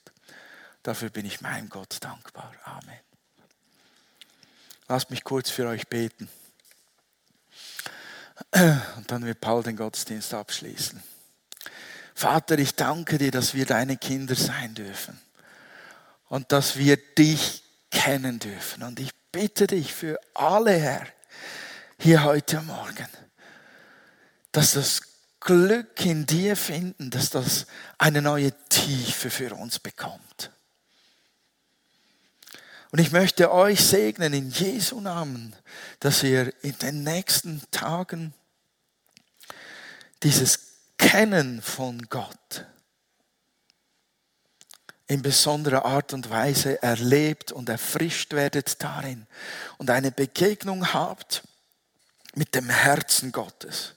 Dafür 0.82 1.08
bin 1.08 1.24
ich 1.24 1.40
meinem 1.40 1.70
Gott 1.70 1.96
dankbar. 2.00 2.52
Amen. 2.64 3.00
Lasst 4.86 5.08
mich 5.08 5.24
kurz 5.24 5.48
für 5.48 5.66
euch 5.66 5.88
beten. 5.88 6.28
Und 8.52 9.10
dann 9.10 9.24
wird 9.24 9.40
Paul 9.40 9.62
den 9.62 9.76
Gottesdienst 9.76 10.34
abschließen. 10.34 11.02
Vater, 12.14 12.58
ich 12.58 12.74
danke 12.74 13.16
dir, 13.16 13.30
dass 13.30 13.54
wir 13.54 13.64
deine 13.64 13.96
Kinder 13.96 14.34
sein 14.34 14.74
dürfen 14.74 15.18
und 16.28 16.52
dass 16.52 16.76
wir 16.76 16.98
dich 16.98 17.63
kennen 17.94 18.38
dürfen. 18.40 18.82
Und 18.82 19.00
ich 19.00 19.10
bitte 19.32 19.66
dich 19.66 19.94
für 19.94 20.18
alle, 20.34 20.72
Herr, 20.72 21.06
hier 21.98 22.24
heute 22.24 22.60
Morgen, 22.60 23.08
dass 24.52 24.72
das 24.72 25.00
Glück 25.40 26.04
in 26.04 26.26
dir 26.26 26.56
finden, 26.56 27.10
dass 27.10 27.30
das 27.30 27.66
eine 27.96 28.20
neue 28.20 28.52
Tiefe 28.68 29.30
für 29.30 29.54
uns 29.54 29.78
bekommt. 29.78 30.50
Und 32.90 32.98
ich 32.98 33.12
möchte 33.12 33.52
euch 33.52 33.80
segnen 33.80 34.32
in 34.32 34.50
Jesu 34.50 35.00
Namen, 35.00 35.54
dass 36.00 36.22
ihr 36.22 36.52
in 36.62 36.76
den 36.78 37.02
nächsten 37.02 37.62
Tagen 37.70 38.34
dieses 40.22 40.58
Kennen 40.96 41.60
von 41.60 42.02
Gott 42.08 42.66
in 45.06 45.22
besonderer 45.22 45.84
Art 45.84 46.12
und 46.12 46.30
Weise 46.30 46.82
erlebt 46.82 47.52
und 47.52 47.68
erfrischt 47.68 48.32
werdet 48.32 48.82
darin 48.82 49.26
und 49.78 49.90
eine 49.90 50.10
Begegnung 50.10 50.92
habt 50.92 51.42
mit 52.34 52.54
dem 52.54 52.70
Herzen 52.70 53.30
Gottes, 53.30 53.94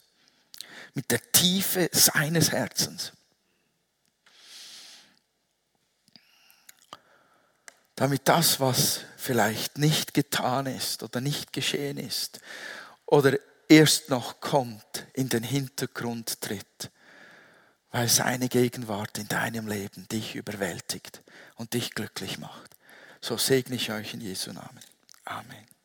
mit 0.94 1.10
der 1.12 1.32
Tiefe 1.32 1.90
seines 1.94 2.52
Herzens. 2.52 3.14
Damit 7.96 8.28
das, 8.28 8.60
was 8.60 9.00
vielleicht 9.16 9.78
nicht 9.78 10.14
getan 10.14 10.68
ist 10.68 11.02
oder 11.02 11.20
nicht 11.20 11.52
geschehen 11.52 11.98
ist 11.98 12.40
oder 13.06 13.40
erst 13.70 14.10
noch 14.10 14.40
kommt, 14.40 15.08
in 15.14 15.30
den 15.30 15.44
Hintergrund 15.44 16.42
tritt 16.42 16.92
weil 17.92 18.08
seine 18.08 18.50
Gegenwart 18.50 19.18
in 19.18 19.28
deinem 19.28 19.68
Leben 19.68 20.08
dich 20.10 20.36
überwältigt 20.36 21.22
und 21.56 21.74
dich 21.74 21.92
glücklich 21.92 22.38
macht. 22.38 22.76
So 23.22 23.38
segne 23.38 23.76
ich 23.76 23.92
euch 23.92 24.14
in 24.14 24.22
Jesu 24.22 24.52
Namen. 24.52 24.82
Amen. 25.26 25.77